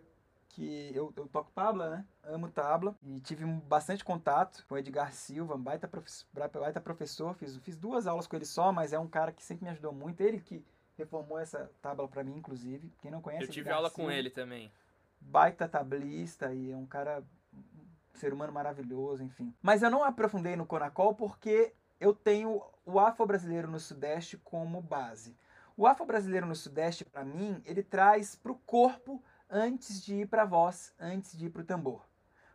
[0.49, 2.05] que eu, eu toco tabla, né?
[2.23, 2.95] Amo tabla.
[3.03, 7.33] E tive bastante contato com o Edgar Silva, um baita, professor, baita professor.
[7.33, 9.91] Fiz, fiz duas aulas com ele só, mas é um cara que sempre me ajudou
[9.91, 10.21] muito.
[10.21, 10.63] Ele que
[10.95, 12.93] reformou essa tabla pra mim, inclusive.
[13.01, 14.71] Quem não conhece, Eu tive Edgar aula com Silva, ele também.
[15.19, 19.51] baita tablista e é um cara, um ser humano maravilhoso, enfim.
[19.63, 21.73] Mas eu não aprofundei no Conacol porque
[22.05, 25.35] eu tenho o afro-brasileiro no Sudeste como base.
[25.75, 30.43] O afro-brasileiro no Sudeste, para mim, ele traz para o corpo antes de ir para
[30.43, 32.05] a voz, antes de ir para o tambor.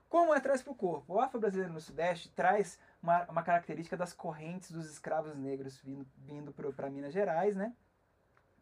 [0.09, 1.14] Como é traz para o corpo?
[1.14, 6.53] O afro-brasileiro no Sudeste traz uma, uma característica das correntes dos escravos negros vindo, vindo
[6.53, 7.74] para Minas Gerais, né?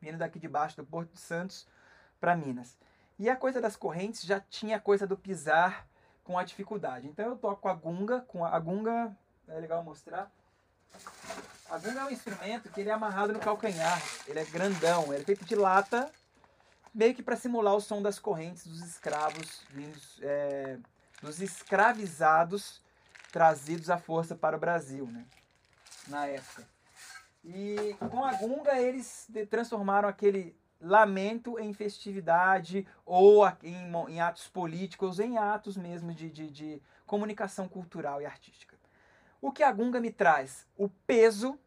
[0.00, 1.68] Vindo daqui de baixo do Porto de Santos
[2.18, 2.78] para Minas.
[3.18, 5.86] E a coisa das correntes já tinha a coisa do pisar
[6.24, 7.06] com a dificuldade.
[7.06, 9.14] Então eu toco a gunga, com a, a gunga,
[9.46, 10.32] é legal mostrar.
[11.70, 14.02] A gunga é um instrumento que ele é amarrado no calcanhar.
[14.26, 16.10] Ele é grandão, ele é feito de lata,
[16.94, 19.62] meio que para simular o som das correntes dos escravos
[20.22, 20.78] é,
[21.22, 22.82] dos escravizados
[23.30, 25.26] trazidos à força para o Brasil, né?
[26.06, 26.66] Na época.
[27.44, 35.18] E com a gunga eles transformaram aquele lamento em festividade ou em, em atos políticos,
[35.18, 38.77] em atos mesmo de, de, de comunicação cultural e artística.
[39.40, 40.66] O que a gunga me traz?
[40.76, 41.58] O peso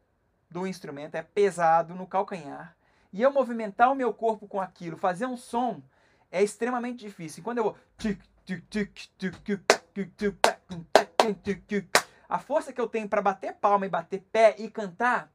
[0.50, 2.76] do instrumento é pesado no calcanhar
[3.12, 5.82] e eu movimentar o meu corpo com aquilo, fazer um som,
[6.30, 7.40] é extremamente difícil.
[7.40, 7.76] E quando eu vou.
[12.28, 15.30] A força que eu tenho para bater palma e bater pé e cantar,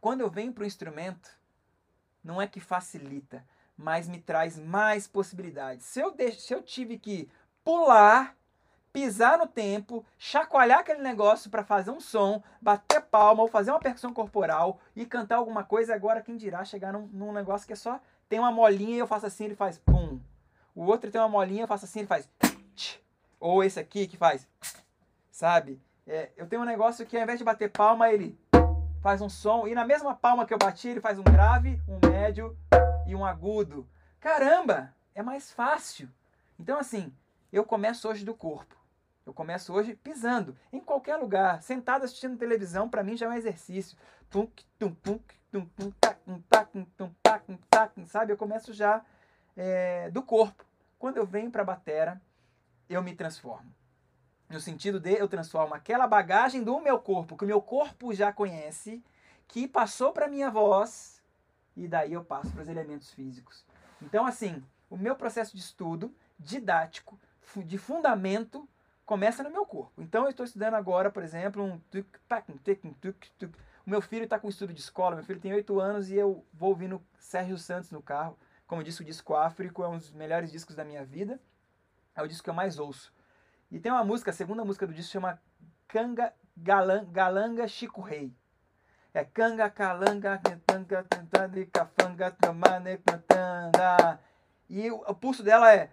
[0.00, 1.30] quando eu venho para o instrumento,
[2.24, 3.44] não é que facilita,
[3.76, 5.84] mas me traz mais possibilidades.
[5.84, 7.30] Se eu, deixo, se eu tive que
[7.62, 8.34] pular,
[8.98, 13.78] pisar no tempo, chacoalhar aquele negócio para fazer um som, bater palma ou fazer uma
[13.78, 17.76] percussão corporal e cantar alguma coisa, agora quem dirá chegar num, num negócio que é
[17.76, 20.18] só tem uma molinha e eu faço assim, ele faz pum.
[20.74, 22.28] O outro tem uma molinha, eu faço assim, ele faz
[22.74, 22.98] tch.
[23.38, 24.48] ou esse aqui que faz,
[25.30, 25.80] sabe?
[26.04, 28.36] É, eu tenho um negócio que ao invés de bater palma, ele
[29.00, 32.04] faz um som e na mesma palma que eu bati, ele faz um grave, um
[32.10, 32.58] médio
[33.06, 33.88] e um agudo.
[34.18, 36.08] Caramba, é mais fácil.
[36.58, 37.14] Então assim,
[37.52, 38.77] eu começo hoje do corpo.
[39.28, 43.34] Eu começo hoje pisando em qualquer lugar, sentado assistindo televisão, para mim já é um
[43.34, 43.94] exercício.
[44.30, 44.48] Tum,
[44.78, 45.20] tum, tum,
[45.52, 46.18] tum, tum, tac,
[46.48, 48.32] tac, tum, tac, tac, sabe?
[48.32, 49.04] Eu começo já
[49.54, 50.64] é, do corpo.
[50.98, 52.18] Quando eu venho para a batera,
[52.88, 53.70] eu me transformo.
[54.48, 58.32] No sentido de eu transformo aquela bagagem do meu corpo, que o meu corpo já
[58.32, 59.04] conhece,
[59.46, 61.22] que passou para minha voz,
[61.76, 63.62] e daí eu passo para os elementos físicos.
[64.00, 67.20] Então, assim, o meu processo de estudo didático,
[67.56, 68.66] de fundamento,
[69.08, 70.02] começa no meu corpo.
[70.02, 72.06] Então, eu estou estudando agora, por exemplo, um tuk,
[72.62, 73.58] tic, um tuk, tuk.
[73.86, 76.44] O meu filho está com estudo de escola, meu filho tem 8 anos e eu
[76.52, 78.38] vou ouvindo Sérgio Santos no carro.
[78.66, 81.40] Como eu disse, o disco Áfrico é um dos melhores discos da minha vida.
[82.14, 83.10] É o disco que eu mais ouço.
[83.70, 85.40] E tem uma música, a segunda música do disco chama
[85.88, 88.30] Canga Galan, Galanga Chico Rei.
[89.14, 94.20] É Canga Calanga Tanga Tantanda Cafanga Tamane Tantanda.
[94.68, 95.90] E o pulso dela é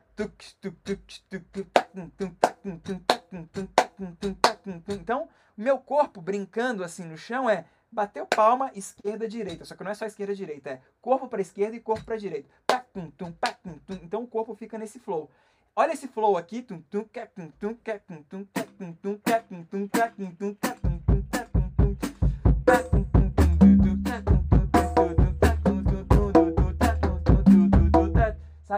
[4.88, 9.92] então, meu corpo brincando assim no chão é bateu palma esquerda direita, só que não
[9.92, 12.50] é só esquerda direita, é corpo para esquerda e corpo para direita.
[14.04, 15.30] Então o corpo fica nesse flow.
[15.76, 16.66] Olha esse flow aqui,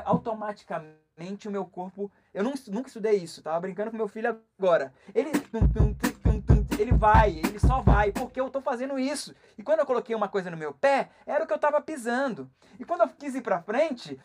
[0.06, 2.12] automaticamente o meu corpo.
[2.34, 4.94] Eu não, nunca estudei isso, tava brincando com meu filho agora.
[5.14, 5.32] Ele.
[5.32, 9.34] tum, tum, tum, tum, tum, ele vai, ele só vai, porque eu tô fazendo isso.
[9.58, 12.50] E quando eu coloquei uma coisa no meu pé, era o que eu tava pisando.
[12.80, 14.20] E quando eu quis ir pra frente,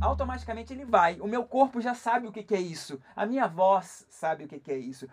[0.00, 1.18] automaticamente ele vai.
[1.20, 3.00] O meu corpo já sabe o que, que é isso.
[3.16, 5.08] A minha voz sabe o que, que é isso.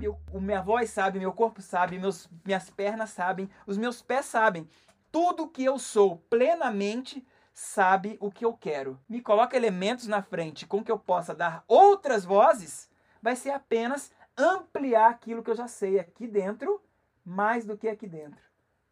[0.00, 4.66] Sabe, minha voz sabe, meu corpo sabe, meus, minhas pernas sabem, os meus pés sabem.
[5.12, 8.98] Tudo que eu sou plenamente sabe o que eu quero.
[9.06, 12.88] Me coloca elementos na frente com que eu possa dar outras vozes,
[13.20, 16.80] vai ser apenas ampliar aquilo que eu já sei aqui dentro,
[17.22, 18.40] mais do que aqui dentro,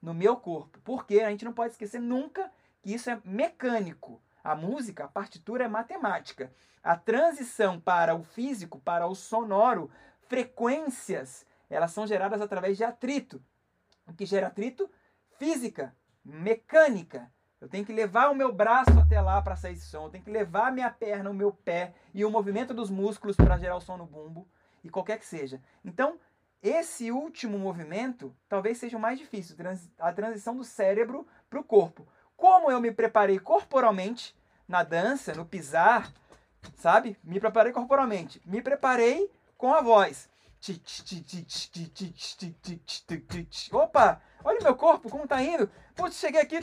[0.03, 0.79] no meu corpo.
[0.85, 2.53] Porque a gente não pode esquecer nunca
[2.83, 4.21] que isso é mecânico.
[4.45, 6.53] A música, a partitura é matemática.
[6.83, 9.91] A transição para o físico, para o sonoro,
[10.29, 13.43] frequências, elas são geradas através de atrito.
[14.07, 14.91] O que gera atrito?
[15.39, 17.31] Física, mecânica.
[17.61, 20.31] Eu tenho que levar o meu braço até lá para sair som, eu tenho que
[20.31, 23.81] levar a minha perna, o meu pé e o movimento dos músculos para gerar o
[23.81, 24.47] som no bumbo
[24.85, 25.61] e qualquer que seja.
[25.85, 26.20] Então,
[26.62, 29.57] esse último movimento talvez seja o mais difícil,
[29.99, 32.07] a transição do cérebro para o corpo.
[32.37, 36.12] Como eu me preparei corporalmente na dança, no pisar,
[36.76, 37.16] sabe?
[37.24, 38.41] Me preparei corporalmente.
[38.45, 40.29] Me preparei com a voz.
[43.73, 45.69] Opa, olha meu corpo, como tá indo.
[45.95, 46.57] Putz, cheguei aqui.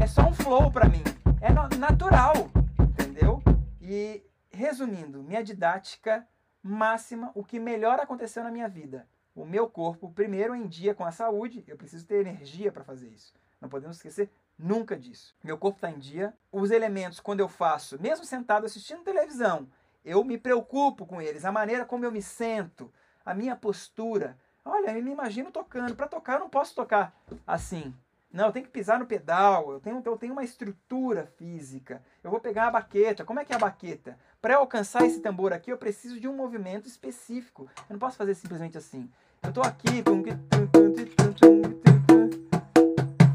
[0.00, 1.02] É só um flow para mim.
[1.40, 2.34] É natural,
[2.78, 3.42] entendeu?
[3.80, 6.26] E resumindo, minha didática
[6.62, 9.08] máxima, o que melhor aconteceu na minha vida.
[9.34, 13.08] O meu corpo, primeiro em dia com a saúde, eu preciso ter energia para fazer
[13.08, 13.34] isso.
[13.60, 15.34] Não podemos esquecer nunca disso.
[15.44, 16.34] Meu corpo está em dia.
[16.50, 19.68] Os elementos, quando eu faço, mesmo sentado assistindo televisão,
[20.06, 21.44] eu me preocupo com eles.
[21.44, 22.92] A maneira como eu me sento,
[23.24, 24.38] a minha postura.
[24.64, 25.96] Olha, eu me imagino tocando.
[25.96, 27.12] Para tocar, eu não posso tocar
[27.44, 27.92] assim.
[28.32, 32.02] Não, eu tenho que pisar no pedal, eu tenho, eu tenho uma estrutura física.
[32.22, 33.24] Eu vou pegar a baqueta.
[33.24, 34.16] Como é que é a baqueta?
[34.40, 37.68] Para alcançar esse tambor aqui, eu preciso de um movimento específico.
[37.88, 39.10] Eu não posso fazer simplesmente assim.
[39.42, 40.04] Eu estou aqui.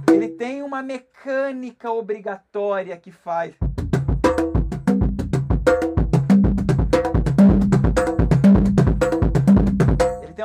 [0.08, 3.56] Ele tem uma mecânica obrigatória que faz.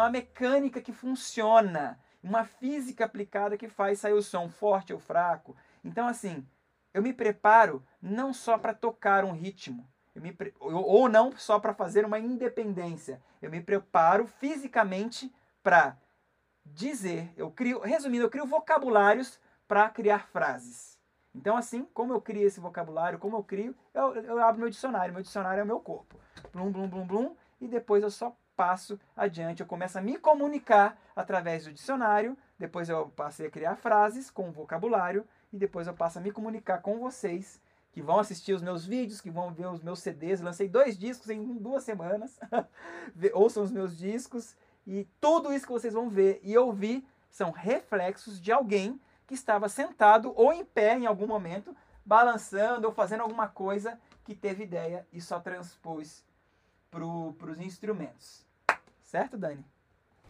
[0.07, 5.57] Uma mecânica que funciona uma física aplicada que faz sair o som forte ou fraco.
[5.85, 6.47] Então, assim,
[6.95, 9.87] eu me preparo não só para tocar um ritmo,
[10.37, 10.55] pre...
[10.61, 13.21] ou não só para fazer uma independência.
[13.43, 15.97] Eu me preparo fisicamente para
[16.65, 20.97] dizer, eu crio, resumindo, eu crio vocabulários para criar frases.
[21.35, 25.13] Então, assim, como eu crio esse vocabulário, como eu crio, eu, eu abro meu dicionário.
[25.13, 26.17] Meu dicionário é o meu corpo.
[26.53, 27.37] Blum, blum, blum, blum.
[27.61, 32.89] E depois eu só passo adiante, eu começo a me comunicar através do dicionário, depois
[32.89, 36.99] eu passei a criar frases com vocabulário e depois eu passo a me comunicar com
[36.99, 37.61] vocês
[37.93, 40.41] que vão assistir os meus vídeos, que vão ver os meus CDs.
[40.41, 42.39] Lancei dois discos em duas semanas.
[43.33, 44.55] Ouçam os meus discos
[44.87, 49.69] e tudo isso que vocês vão ver e ouvir são reflexos de alguém que estava
[49.69, 55.07] sentado ou em pé em algum momento, balançando ou fazendo alguma coisa que teve ideia
[55.13, 56.25] e só transpôs
[56.91, 57.05] para
[57.51, 58.46] os instrumentos.
[59.17, 59.65] Certo, Dani?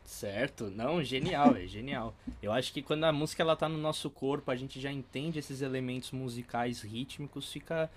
[0.05, 2.15] Certo, não, genial, é genial.
[2.41, 5.41] Eu acho que quando a música ela tá no nosso corpo, a gente já entende
[5.41, 7.91] esses elementos musicais rítmicos, fica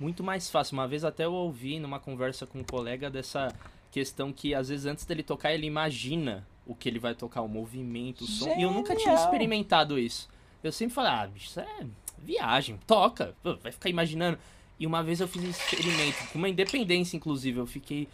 [0.00, 0.74] muito mais fácil.
[0.74, 3.54] Uma vez até eu ouvi numa conversa com um colega dessa
[3.92, 7.48] questão que às vezes antes dele tocar ele imagina o que ele vai tocar, o
[7.48, 8.46] movimento, o som.
[8.46, 8.60] Genial.
[8.60, 10.28] E eu nunca tinha experimentado isso.
[10.60, 11.86] Eu sempre falei, ah, bicho, isso é
[12.18, 14.36] viagem, toca, vai ficar imaginando.
[14.76, 18.08] E uma vez eu fiz um experimento, com uma independência, inclusive, eu fiquei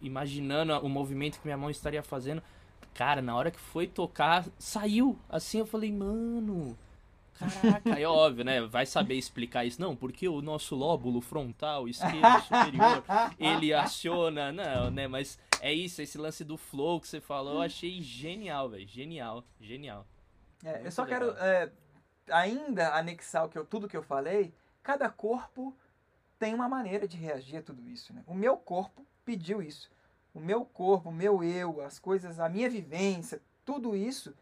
[0.00, 2.42] imaginando o movimento que minha mão estaria fazendo.
[2.94, 5.18] Cara, na hora que foi tocar, saiu.
[5.28, 6.76] Assim eu falei, mano.
[7.38, 8.62] Caraca, é óbvio, né?
[8.62, 9.80] Vai saber explicar isso.
[9.80, 13.04] Não, porque o nosso lóbulo frontal esquerdo superior,
[13.38, 14.50] ele aciona.
[14.50, 15.06] Não, né?
[15.06, 18.88] Mas é isso, esse lance do flow que você falou, eu achei genial, velho.
[18.88, 20.06] Genial, genial.
[20.64, 21.20] É, eu só legal.
[21.20, 21.70] quero é,
[22.30, 24.54] ainda anexar o que eu, tudo que eu falei.
[24.82, 25.76] Cada corpo
[26.38, 28.14] tem uma maneira de reagir a tudo isso.
[28.14, 28.22] Né?
[28.26, 29.90] O meu corpo pediu isso.
[30.32, 34.34] O meu corpo, o meu eu, as coisas, a minha vivência, tudo isso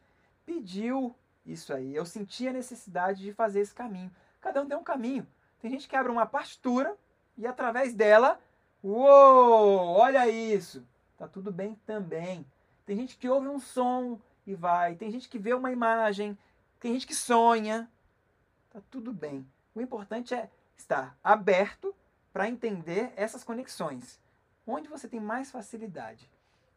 [0.45, 1.17] pediu
[1.47, 1.97] isso aí.
[1.97, 4.15] Eu senti a necessidade de fazer esse caminho.
[4.41, 5.27] Cada um tem um caminho.
[5.59, 6.95] Tem gente que abre uma partitura
[7.39, 8.39] e através dela,
[8.83, 10.87] uou, olha isso.
[11.17, 12.47] Tá tudo bem também.
[12.85, 14.95] Tem gente que ouve um som e vai.
[14.97, 16.37] Tem gente que vê uma imagem.
[16.79, 17.91] Tem gente que sonha.
[18.71, 19.47] Tá tudo bem.
[19.75, 21.95] O importante é estar aberto
[22.33, 24.21] para entender essas conexões.
[24.67, 26.31] Onde você tem mais facilidade?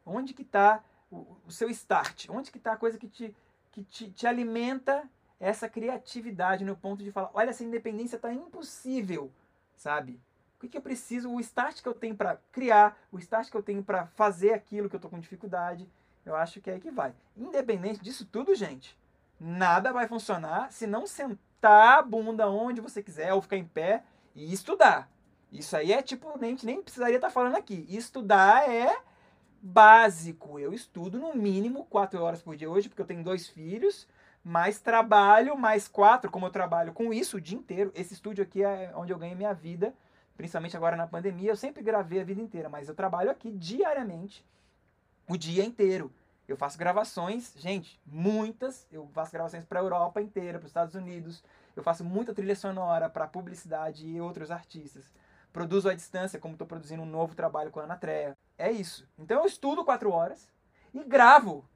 [0.05, 2.27] Onde que está o, o, seu start?
[2.29, 3.35] Onde que está a coisa que, te,
[3.71, 5.09] que te, te alimenta
[5.39, 9.31] essa criatividade no ponto de falar, olha, essa independência está impossível,
[9.75, 10.19] sabe?
[10.55, 13.55] O que, que eu preciso, o start que eu tenho para criar, o start que
[13.55, 15.87] eu tenho para fazer aquilo que eu estou com dificuldade.
[16.25, 17.13] Eu acho que é aí que vai.
[17.35, 18.97] Independente disso tudo, gente,
[19.39, 24.03] nada vai funcionar se não sentar a bunda onde você quiser ou ficar em pé
[24.35, 25.07] e estudar.
[25.51, 27.85] Isso aí é tipo, a gente nem precisaria estar tá falando aqui.
[27.89, 28.95] Estudar é
[29.61, 30.59] básico.
[30.59, 34.07] Eu estudo no mínimo quatro horas por dia hoje, porque eu tenho dois filhos,
[34.43, 37.91] mais trabalho, mais quatro, como eu trabalho com isso o dia inteiro.
[37.95, 39.93] Esse estúdio aqui é onde eu ganho minha vida,
[40.35, 41.51] principalmente agora na pandemia.
[41.51, 44.45] Eu sempre gravei a vida inteira, mas eu trabalho aqui diariamente,
[45.27, 46.11] o dia inteiro.
[46.47, 48.87] Eu faço gravações, gente, muitas.
[48.89, 51.43] Eu faço gravações para a Europa inteira, para os Estados Unidos.
[51.75, 55.11] Eu faço muita trilha sonora para publicidade e outros artistas
[55.57, 58.37] produzo à distância, como estou produzindo um novo trabalho com a Ana Treia.
[58.59, 59.09] É isso.
[59.17, 60.51] Então eu estudo quatro horas
[60.93, 61.67] e gravo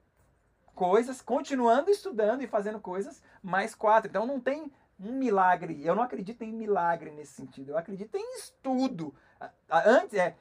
[0.72, 4.08] coisas, continuando estudando e fazendo coisas, mais quatro.
[4.08, 4.70] Então não tem
[5.00, 5.84] um milagre.
[5.84, 7.70] Eu não acredito em milagre nesse sentido.
[7.70, 9.12] Eu acredito em estudo.
[9.68, 10.36] Antes, é,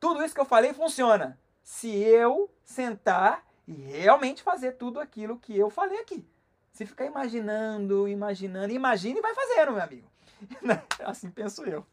[0.00, 1.38] tudo isso que eu falei funciona.
[1.62, 6.26] Se eu sentar e realmente fazer tudo aquilo que eu falei aqui.
[6.72, 10.08] Se ficar imaginando, imaginando, imagine e vai fazendo, meu amigo.
[11.04, 11.84] assim penso eu.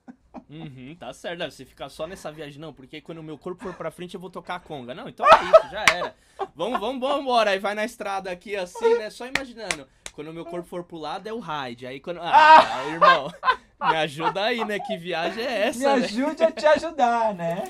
[0.50, 1.40] Uhum, tá certo.
[1.40, 4.16] Deve você ficar só nessa viagem, não, porque quando o meu corpo for pra frente
[4.16, 4.94] eu vou tocar a conga.
[4.94, 6.16] Não, então é isso, já era.
[6.56, 7.52] Vamos, vamos, vamos embora.
[7.52, 9.10] Aí vai na estrada aqui assim, né?
[9.10, 9.88] Só imaginando.
[10.14, 11.88] Quando o meu corpo for pro lado é o ride.
[11.88, 12.20] Aí quando.
[12.20, 13.34] Ah, ah, irmão,
[13.82, 14.80] me ajuda aí, né?
[14.80, 15.80] Que viagem é essa?
[15.80, 16.06] Me né?
[16.06, 16.48] ajude né?
[16.48, 17.64] a te ajudar, né?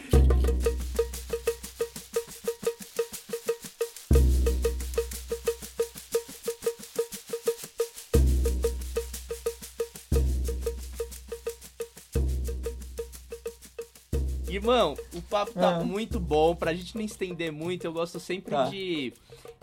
[14.63, 15.83] Irmão, o papo tá ah.
[15.83, 16.55] muito bom.
[16.55, 18.69] Pra gente não estender muito, eu gosto sempre tá.
[18.69, 19.13] de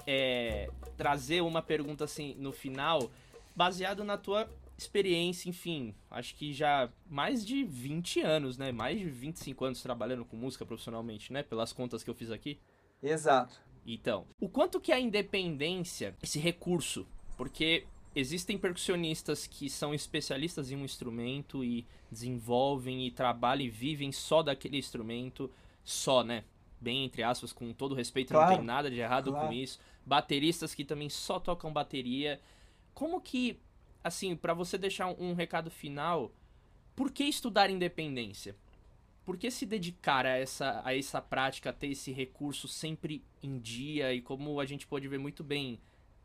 [0.07, 3.11] é, trazer uma pergunta assim no final,
[3.57, 4.47] baseado na tua
[4.77, 8.73] experiência, enfim, acho que já mais de 20 anos, né?
[8.73, 11.43] Mais de 25 anos trabalhando com música profissionalmente, né?
[11.43, 12.59] Pelas contas que eu fiz aqui.
[13.03, 13.59] Exato.
[13.87, 17.07] Então, o quanto que a independência, esse recurso,
[17.39, 24.11] porque existem percussionistas que são especialistas em um instrumento e desenvolvem e trabalham e vivem
[24.11, 25.51] só daquele instrumento,
[25.85, 26.45] só, né?
[26.81, 29.49] Bem entre aspas, com todo respeito, claro, não tem nada de errado claro.
[29.49, 29.79] com isso.
[30.05, 32.41] Bateristas que também só tocam bateria.
[32.95, 33.61] Como que,
[34.03, 36.33] assim, para você deixar um, recado final,
[36.97, 38.57] por que estudar independência?
[39.25, 43.59] Por que se dedicar a essa, a essa prática, a ter esse recurso sempre em
[43.59, 44.13] dia?
[44.13, 45.79] E como a gente pode ver muito bem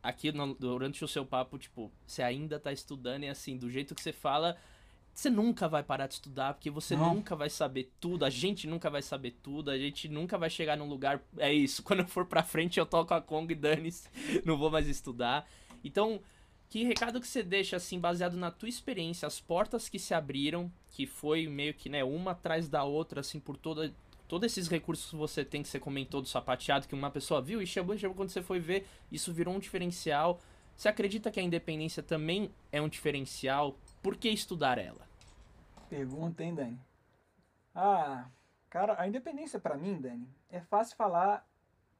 [0.05, 3.95] aqui no, durante o seu papo, tipo, você ainda tá estudando e assim, do jeito
[3.95, 4.55] que você fala,
[5.11, 7.15] você nunca vai parar de estudar, porque você não.
[7.15, 10.77] nunca vai saber tudo, a gente nunca vai saber tudo, a gente nunca vai chegar
[10.77, 11.21] num lugar.
[11.37, 14.07] É isso, quando eu for pra frente eu toco a Kong e dane-se,
[14.45, 15.49] não vou mais estudar.
[15.83, 16.21] Então,
[16.69, 20.71] que recado que você deixa, assim, baseado na tua experiência, as portas que se abriram,
[20.89, 23.93] que foi meio que, né, uma atrás da outra, assim, por toda,
[24.27, 27.61] todos esses recursos que você tem, que você comentou do sapateado, que uma pessoa viu
[27.61, 30.39] e chegou, chegou quando você foi ver, isso virou um diferencial.
[30.75, 33.77] Você acredita que a independência também é um diferencial?
[34.01, 35.07] Por que estudar ela?
[35.89, 36.79] Pergunta, hein, Dani?
[37.73, 38.27] Ah,
[38.69, 41.47] cara, a independência para mim, Dani, é fácil falar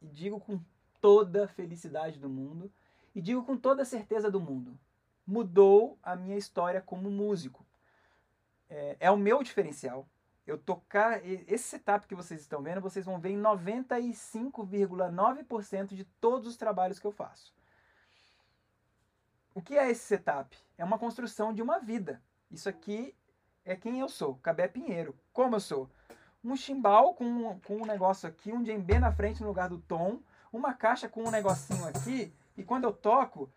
[0.01, 0.59] e digo com
[0.99, 2.71] toda a felicidade do mundo
[3.13, 4.77] e digo com toda a certeza do mundo.
[5.25, 7.65] Mudou a minha história como músico.
[8.69, 10.07] É, é o meu diferencial
[10.45, 16.47] eu tocar esse setup que vocês estão vendo, vocês vão ver em 95,9% de todos
[16.47, 17.55] os trabalhos que eu faço.
[19.53, 20.57] O que é esse setup?
[20.77, 22.21] É uma construção de uma vida.
[22.51, 23.15] Isso aqui
[23.63, 25.15] é quem eu sou, Cabé Pinheiro.
[25.33, 25.89] Como eu sou?
[26.43, 30.19] Um chimbal com, com um negócio aqui, um djembe na frente no lugar do tom,
[30.53, 33.49] uma caixa com um negocinho aqui, e quando eu toco,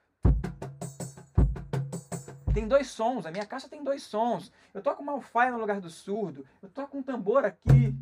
[2.59, 4.53] tem dois sons, a minha caixa tem dois sons.
[4.75, 6.45] Eu toco uma alfaia no lugar do surdo.
[6.61, 7.95] Eu toco um tambor aqui.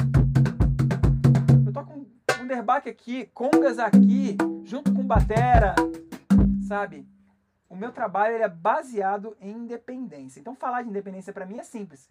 [1.66, 2.06] Eu toco um
[2.42, 4.34] underback aqui, congas aqui,
[4.64, 5.74] junto com batera.
[6.66, 7.06] Sabe?
[7.68, 10.40] O meu trabalho é baseado em independência.
[10.40, 12.08] Então falar de independência para mim é simples.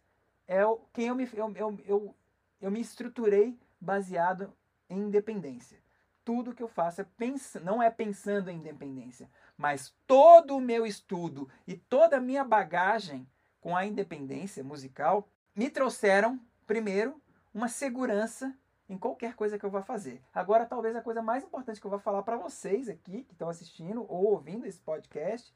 [0.48, 0.62] É
[0.94, 2.16] quem eu me, eu, eu, eu,
[2.62, 4.54] eu me estruturei baseado
[4.88, 5.84] em independência
[6.26, 10.86] tudo que eu faço é pens não é pensando em independência, mas todo o meu
[10.86, 13.28] estudo e toda a minha bagagem
[13.62, 17.22] com a independência musical me trouxeram, primeiro,
[17.54, 18.56] uma segurança
[18.88, 20.22] em qualquer coisa que eu vá fazer.
[20.34, 23.50] Agora, talvez a coisa mais importante que eu vou falar para vocês aqui, que estão
[23.50, 25.54] assistindo ou ouvindo esse podcast,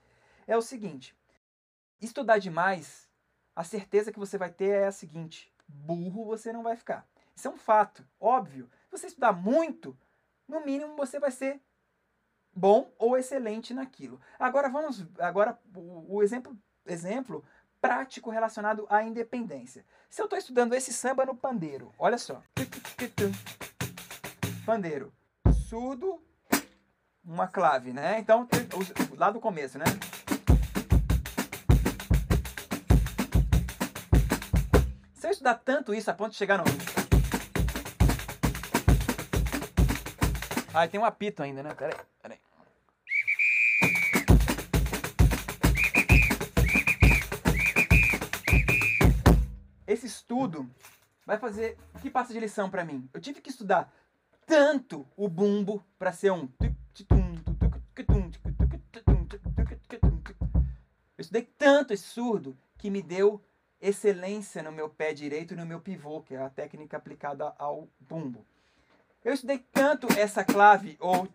[0.48, 1.16] é o seguinte:
[2.02, 3.08] estudar demais,
[3.56, 7.08] a certeza que você vai ter é a seguinte: burro você não vai ficar.
[7.36, 8.70] Isso é um fato, óbvio.
[8.86, 9.98] Se você estudar muito,
[10.48, 11.62] no mínimo você vai ser
[12.60, 14.20] bom ou excelente naquilo.
[14.38, 16.56] Agora vamos, agora o, exemplo,
[16.86, 17.44] exemplo
[17.80, 19.86] prático relacionado à independência.
[20.10, 22.44] Se eu estou estudando esse samba no pandeiro, olha só.
[24.66, 25.14] Pandeiro,
[25.70, 26.22] surdo,
[27.24, 28.20] uma clave, né?
[28.20, 28.46] Então,
[29.16, 29.86] lá do começo, né?
[35.14, 36.66] Se eu estudar tanto isso a ponto de chegar no.
[40.74, 41.74] Ah, tem um apito ainda, né?
[41.74, 42.49] Peraí, peraí.
[50.40, 50.70] Estudo
[51.26, 51.78] vai fazer.
[52.02, 53.10] Que passa de lição para mim?
[53.14, 53.92] Eu tive que estudar
[54.46, 56.48] tanto o bumbo para ser um.
[61.18, 63.42] Eu estudei tanto esse surdo que me deu
[63.82, 67.90] excelência no meu pé direito e no meu pivô, que é a técnica aplicada ao
[68.00, 68.46] bumbo.
[69.24, 71.28] Eu estudei tanto essa clave, ou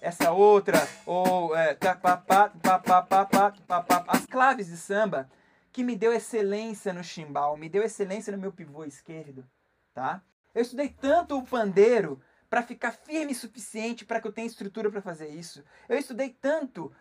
[0.00, 1.76] essa outra, ou é,
[4.08, 5.30] as claves de samba,
[5.72, 9.44] que me deu excelência no chimbal, me deu excelência no meu pivô esquerdo,
[9.94, 10.22] tá?
[10.54, 14.90] Eu estudei tanto o pandeiro para ficar firme o suficiente para que eu tenha estrutura
[14.90, 15.62] para fazer isso.
[15.88, 16.92] Eu estudei tanto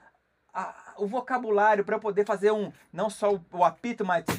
[0.54, 4.26] a, o vocabulário para eu poder fazer um, não só o, o apito, mas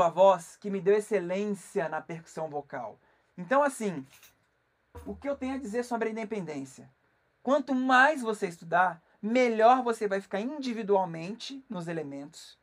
[0.00, 2.98] a voz que me deu excelência na percussão vocal.
[3.36, 4.06] Então, assim,
[5.04, 6.88] o que eu tenho a dizer sobre a independência?
[7.42, 12.56] Quanto mais você estudar, melhor você vai ficar individualmente nos elementos,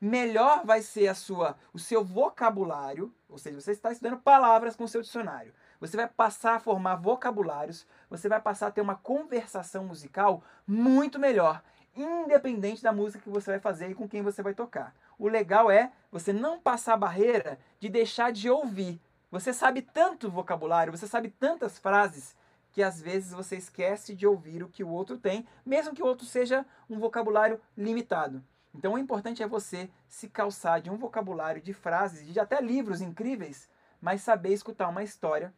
[0.00, 4.84] melhor vai ser a sua, o seu vocabulário, ou seja, você está estudando palavras com
[4.84, 5.54] o seu dicionário.
[5.80, 11.18] Você vai passar a formar vocabulários, você vai passar a ter uma conversação musical muito
[11.18, 11.62] melhor,
[11.94, 14.94] independente da música que você vai fazer e com quem você vai tocar.
[15.18, 19.00] O legal é você não passar a barreira de deixar de ouvir.
[19.30, 22.36] Você sabe tanto vocabulário, você sabe tantas frases
[22.72, 26.06] que às vezes você esquece de ouvir o que o outro tem, mesmo que o
[26.06, 28.44] outro seja um vocabulário limitado.
[28.74, 33.00] Então o importante é você se calçar de um vocabulário de frases, de até livros
[33.00, 33.68] incríveis,
[34.00, 35.52] mas saber escutar uma história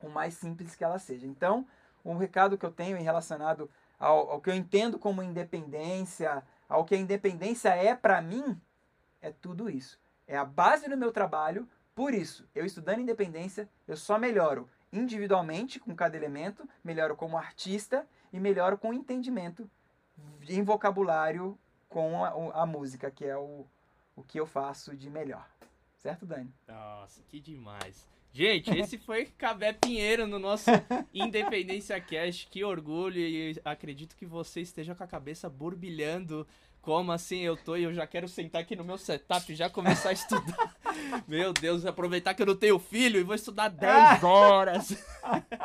[0.00, 1.26] o mais simples que ela seja.
[1.26, 1.66] Então,
[2.04, 6.84] um recado que eu tenho em relacionado ao, ao que eu entendo como independência, ao
[6.84, 8.60] que a independência é para mim,
[9.20, 9.98] é tudo isso.
[10.26, 11.68] É a base do meu trabalho.
[11.94, 18.06] Por isso, eu estudando independência, eu só melhoro individualmente com cada elemento, melhoro como artista
[18.32, 19.68] e melhoro com entendimento
[20.48, 21.58] em vocabulário
[21.88, 23.66] com a, a música, que é o,
[24.14, 25.48] o que eu faço de melhor.
[25.98, 26.52] Certo, Dani?
[26.68, 28.06] Nossa, que demais.
[28.32, 30.70] Gente, esse foi Cabé Pinheiro no nosso
[31.12, 32.46] Independência Cast.
[32.48, 36.46] Que orgulho e acredito que você esteja com a cabeça burbilhando
[36.86, 39.68] como assim eu tô e eu já quero sentar aqui no meu setup e já
[39.68, 40.76] começar a estudar.
[41.26, 45.04] meu Deus, aproveitar que eu não tenho filho e vou estudar 10 horas.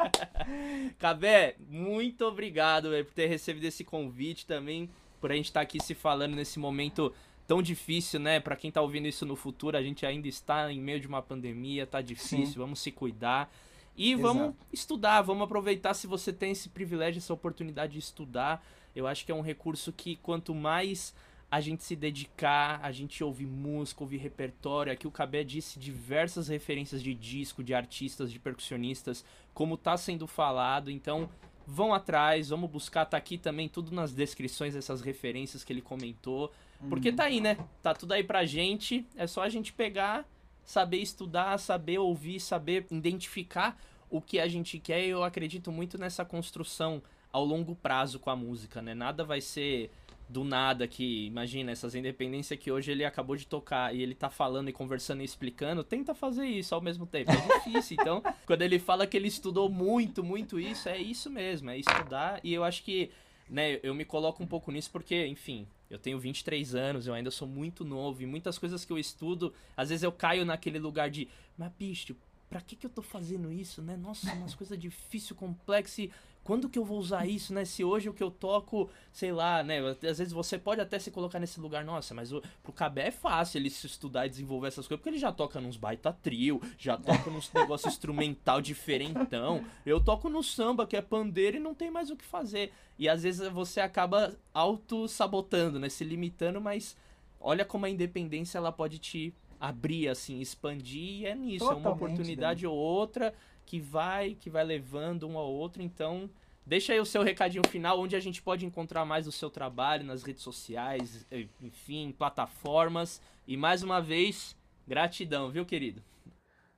[0.97, 5.63] Cabé, muito obrigado véio, por ter recebido esse convite também, por a gente estar tá
[5.63, 7.13] aqui se falando nesse momento
[7.45, 8.39] tão difícil, né?
[8.39, 11.21] Para quem tá ouvindo isso no futuro, a gente ainda está em meio de uma
[11.21, 12.59] pandemia, tá difícil, Sim.
[12.59, 13.53] vamos se cuidar.
[13.95, 14.23] E Exato.
[14.23, 18.65] vamos estudar, vamos aproveitar se você tem esse privilégio, essa oportunidade de estudar.
[18.95, 21.13] Eu acho que é um recurso que quanto mais
[21.51, 24.93] a gente se dedicar, a gente ouvir música, ouvir repertório.
[24.93, 30.25] Aqui o Cabé disse diversas referências de disco, de artistas, de percussionistas, como tá sendo
[30.27, 30.89] falado.
[30.89, 31.29] Então,
[31.67, 33.05] vão atrás, vamos buscar.
[33.05, 36.53] Tá aqui também tudo nas descrições dessas referências que ele comentou.
[36.87, 37.15] Porque uhum.
[37.17, 37.57] tá aí, né?
[37.81, 39.05] Tá tudo aí pra gente.
[39.17, 40.25] É só a gente pegar,
[40.63, 43.77] saber estudar, saber ouvir, saber identificar
[44.09, 45.05] o que a gente quer.
[45.05, 48.93] E eu acredito muito nessa construção ao longo prazo com a música, né?
[48.93, 49.91] Nada vai ser
[50.31, 54.29] do nada que, imagina, essas independências que hoje ele acabou de tocar e ele tá
[54.29, 57.31] falando e conversando e explicando, tenta fazer isso ao mesmo tempo.
[57.31, 57.97] É difícil.
[57.99, 62.39] então, quando ele fala que ele estudou muito, muito isso, é isso mesmo, é estudar.
[62.43, 63.11] E eu acho que,
[63.49, 67.29] né, eu me coloco um pouco nisso porque, enfim, eu tenho 23 anos, eu ainda
[67.29, 71.09] sou muito novo e muitas coisas que eu estudo, às vezes eu caio naquele lugar
[71.09, 71.27] de,
[71.57, 72.15] mas bicho,
[72.49, 73.97] pra que que eu tô fazendo isso, né?
[73.97, 76.11] Nossa, umas coisas difíceis, complexas e
[76.43, 77.65] quando que eu vou usar isso, né?
[77.65, 79.79] Se hoje o que eu toco, sei lá, né?
[79.89, 83.11] Às vezes você pode até se colocar nesse lugar, nossa, mas o, pro Cabé é
[83.11, 86.59] fácil ele se estudar e desenvolver essas coisas, porque ele já toca nos baita trio,
[86.77, 89.63] já toca nos negócio instrumental diferentão.
[89.85, 92.73] Eu toco no samba, que é pandeiro, e não tem mais o que fazer.
[92.97, 95.89] E às vezes você acaba auto-sabotando, né?
[95.89, 96.97] Se limitando, mas
[97.39, 101.87] olha como a independência ela pode te abrir, assim, expandir, e é nisso, Totalmente, é
[101.87, 102.69] uma oportunidade né?
[102.69, 103.31] ou outra
[103.71, 106.29] que vai, que vai levando um ao outro, então
[106.63, 110.05] Deixa aí o seu recadinho final, onde a gente pode encontrar mais o seu trabalho
[110.05, 111.25] nas redes sociais,
[111.59, 113.19] enfim, plataformas.
[113.47, 114.55] E mais uma vez,
[114.87, 116.03] gratidão, viu, querido?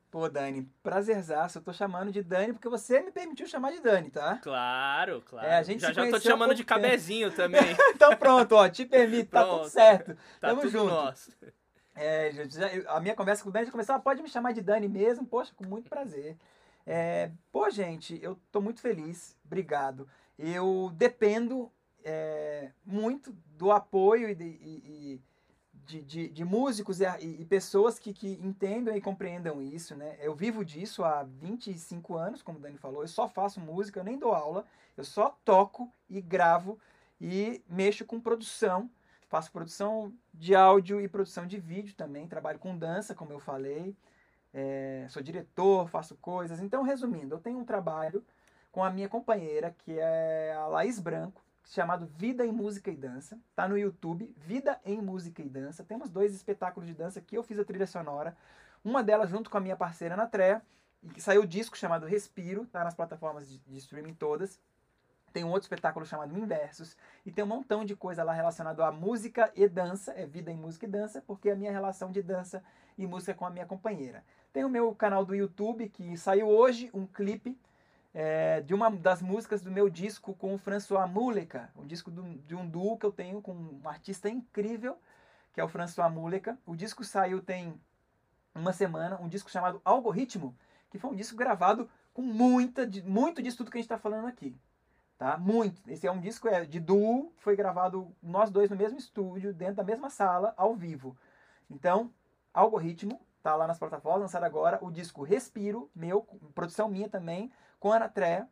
[0.10, 1.58] Pô, Dani, prazerzaço.
[1.58, 4.38] Eu tô chamando de Dani porque você me permitiu chamar de Dani, tá?
[4.42, 5.48] Claro, claro.
[5.48, 7.60] É, a gente já, já tô te chamando de cabezinho também.
[7.94, 10.16] então pronto, ó, te permito, tá tudo certo.
[10.40, 10.94] Tá Tamo tudo junto.
[10.94, 11.30] Nosso.
[11.94, 14.88] É, já, a minha conversa com o Dani já começou, pode me chamar de Dani
[14.88, 16.38] mesmo, poxa, com muito prazer.
[16.86, 20.08] É, pô, gente, eu tô muito feliz, obrigado.
[20.38, 21.72] Eu dependo
[22.04, 25.22] é, muito do apoio e, e,
[25.86, 30.18] de, de, de músicos e, e, pessoas que, que entendam e compreendam isso, né?
[30.20, 34.04] Eu vivo disso há 25 anos, como o Dani falou, eu só faço música, eu
[34.04, 34.66] nem dou aula,
[34.98, 36.80] eu só toco e gravo
[37.20, 38.90] e mexo com produção,
[39.28, 43.96] faço produção de áudio e produção de vídeo também, trabalho com dança, como eu falei,
[44.54, 46.62] é, sou diretor, faço coisas.
[46.62, 48.24] Então, resumindo, eu tenho um trabalho
[48.72, 53.40] com a minha companheira, que é a Laís Branco, chamado Vida em Música e Dança.
[53.56, 55.84] Tá no YouTube, Vida em Música e Dança.
[55.84, 58.36] Temos dois espetáculos de dança que eu fiz a trilha sonora.
[58.84, 60.62] Uma delas junto com a minha parceira Ana Trea,
[61.02, 64.60] e que saiu o disco chamado Respiro, tá nas plataformas de, de streaming todas.
[65.34, 68.92] Tem um outro espetáculo chamado Inversos e tem um montão de coisa lá relacionado a
[68.92, 72.22] música e dança, é vida em música e dança, porque é a minha relação de
[72.22, 72.64] dança
[72.98, 74.24] e música com a minha companheira.
[74.54, 77.60] Tem o meu canal do YouTube que saiu hoje um clipe
[78.14, 82.22] é, de uma das músicas do meu disco com o François Muleca, um disco do,
[82.22, 84.96] de um duo que eu tenho com um artista incrível,
[85.52, 86.56] que é o François Muleca.
[86.68, 87.74] O disco saiu tem
[88.54, 90.56] uma semana, um disco chamado Algoritmo,
[90.92, 94.28] que foi um disco gravado com muita, muito disso tudo que a gente está falando
[94.28, 94.56] aqui.
[95.18, 95.36] Tá?
[95.36, 95.82] Muito.
[95.90, 99.78] Esse é um disco é, de duo, foi gravado nós dois no mesmo estúdio, dentro
[99.78, 101.18] da mesma sala, ao vivo.
[101.72, 102.12] Então,
[102.54, 104.80] Algoritmo, tá lá nas plataformas, lançado agora.
[104.82, 106.22] O disco Respiro, meu,
[106.56, 108.48] produção minha também, com Ana Trea,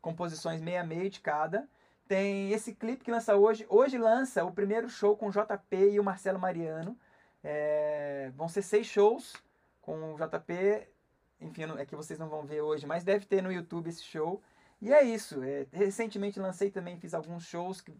[0.00, 1.66] composições meia meia de cada.
[2.06, 3.66] Tem esse clipe que lança hoje.
[3.68, 6.96] Hoje lança o primeiro show com o JP e o Marcelo Mariano.
[7.42, 9.34] É, vão ser seis shows
[9.80, 10.88] com o JP.
[11.40, 14.42] Enfim, é que vocês não vão ver hoje, mas deve ter no YouTube esse show.
[14.80, 15.42] E é isso.
[15.42, 17.92] É, recentemente lancei também, fiz alguns shows que,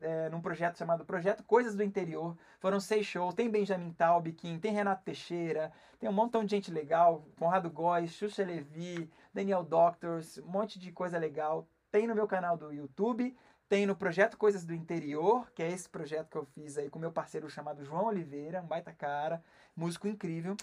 [0.00, 2.36] é, num projeto chamado Projeto Coisas do Interior.
[2.60, 3.34] Foram seis shows.
[3.34, 7.24] Tem Benjamin Taubkin, tem Renato Teixeira, tem um montão de gente legal.
[7.36, 11.66] Conrado Góes, Xuxa Levi, Daniel Doctors, um monte de coisa legal.
[11.90, 13.36] Tem no meu canal do YouTube,
[13.68, 16.98] tem no Projeto Coisas do Interior, que é esse projeto que eu fiz aí com
[17.00, 19.42] meu parceiro chamado João Oliveira, um baita cara,
[19.74, 20.56] músico incrível.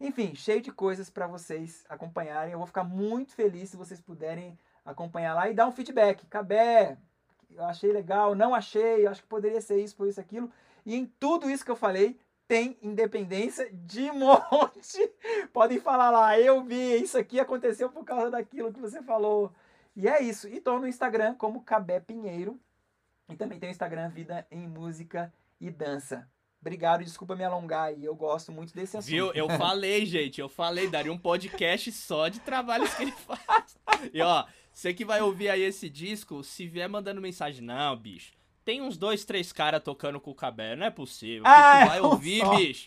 [0.00, 2.52] Enfim, cheio de coisas para vocês acompanharem.
[2.52, 6.24] Eu vou ficar muito feliz se vocês puderem acompanhar lá e dar um feedback.
[6.26, 6.96] Cabé,
[7.50, 10.50] eu achei legal, não achei, acho que poderia ser isso, por isso, aquilo.
[10.84, 15.12] E em tudo isso que eu falei, tem independência de monte.
[15.52, 19.52] Podem falar lá, eu vi, isso aqui aconteceu por causa daquilo que você falou.
[19.96, 20.48] E é isso.
[20.48, 22.60] E tô no Instagram como Cabé Pinheiro.
[23.28, 26.28] E também tem o Instagram Vida em Música e Dança.
[26.66, 29.08] Obrigado, desculpa me alongar aí, eu gosto muito desse assunto.
[29.08, 29.32] Viu?
[29.34, 33.78] Eu falei, gente, eu falei, daria um podcast só de trabalhos que ele faz.
[34.12, 38.32] E ó, você que vai ouvir aí esse disco, se vier mandando mensagem, não, bicho,
[38.64, 41.44] tem uns dois, três caras tocando com o cabelo, não é possível.
[41.46, 42.56] Ah, tu vai ouvir, só.
[42.56, 42.86] bicho.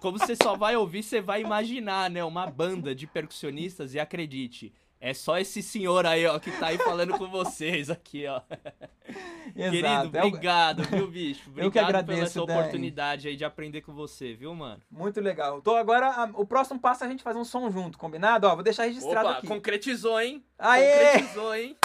[0.00, 2.24] Como você só vai ouvir, você vai imaginar, né?
[2.24, 6.76] Uma banda de percussionistas e acredite, é só esse senhor aí, ó, que tá aí
[6.76, 8.42] falando com vocês aqui, ó.
[9.56, 9.70] Exato.
[9.70, 11.48] Querido, é obrigado, viu, bicho?
[11.48, 14.82] Obrigado Eu que agradeço, pela essa oportunidade aí de aprender com você, viu, mano?
[14.90, 15.62] Muito legal.
[15.62, 18.46] Tô agora, a, o próximo passo é a gente fazer um som junto, combinado?
[18.46, 19.46] Ó, vou deixar registrado Opa, aqui.
[19.46, 20.44] concretizou, hein?
[20.58, 21.12] Aê!
[21.12, 21.76] Concretizou, hein?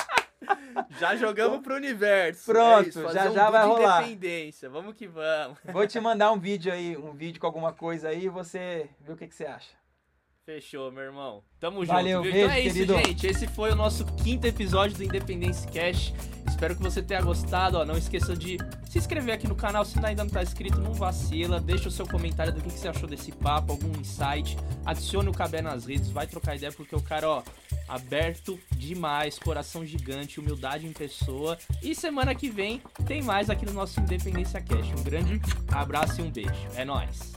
[1.00, 2.52] Já jogamos pro universo.
[2.52, 4.04] Pronto, é isso, já um já vai rolar.
[4.04, 4.70] Independência.
[4.70, 5.58] Vamos que vamos.
[5.64, 9.14] Vou te mandar um vídeo aí, um vídeo com alguma coisa aí e você vê
[9.14, 9.85] o que, que você acha.
[10.46, 11.42] Fechou, meu irmão.
[11.60, 12.32] Tamo Valeu, junto.
[12.32, 12.98] Beijo, então é isso, querido.
[12.98, 13.26] gente.
[13.26, 16.14] Esse foi o nosso quinto episódio do Independência Cash.
[16.48, 17.80] Espero que você tenha gostado.
[17.80, 19.84] Ó, não esqueça de se inscrever aqui no canal.
[19.84, 21.60] Se ainda não tá inscrito, não vacila.
[21.60, 24.56] Deixa o seu comentário do que, que você achou desse papo, algum insight.
[24.86, 27.44] Adicione o Cabé nas redes, vai trocar ideia, porque o cara, ó,
[27.88, 31.58] aberto demais, coração gigante, humildade em pessoa.
[31.82, 34.92] E semana que vem tem mais aqui no nosso Independência Cash.
[34.92, 35.42] Um grande
[35.72, 36.52] abraço e um beijo.
[36.76, 37.34] É nóis.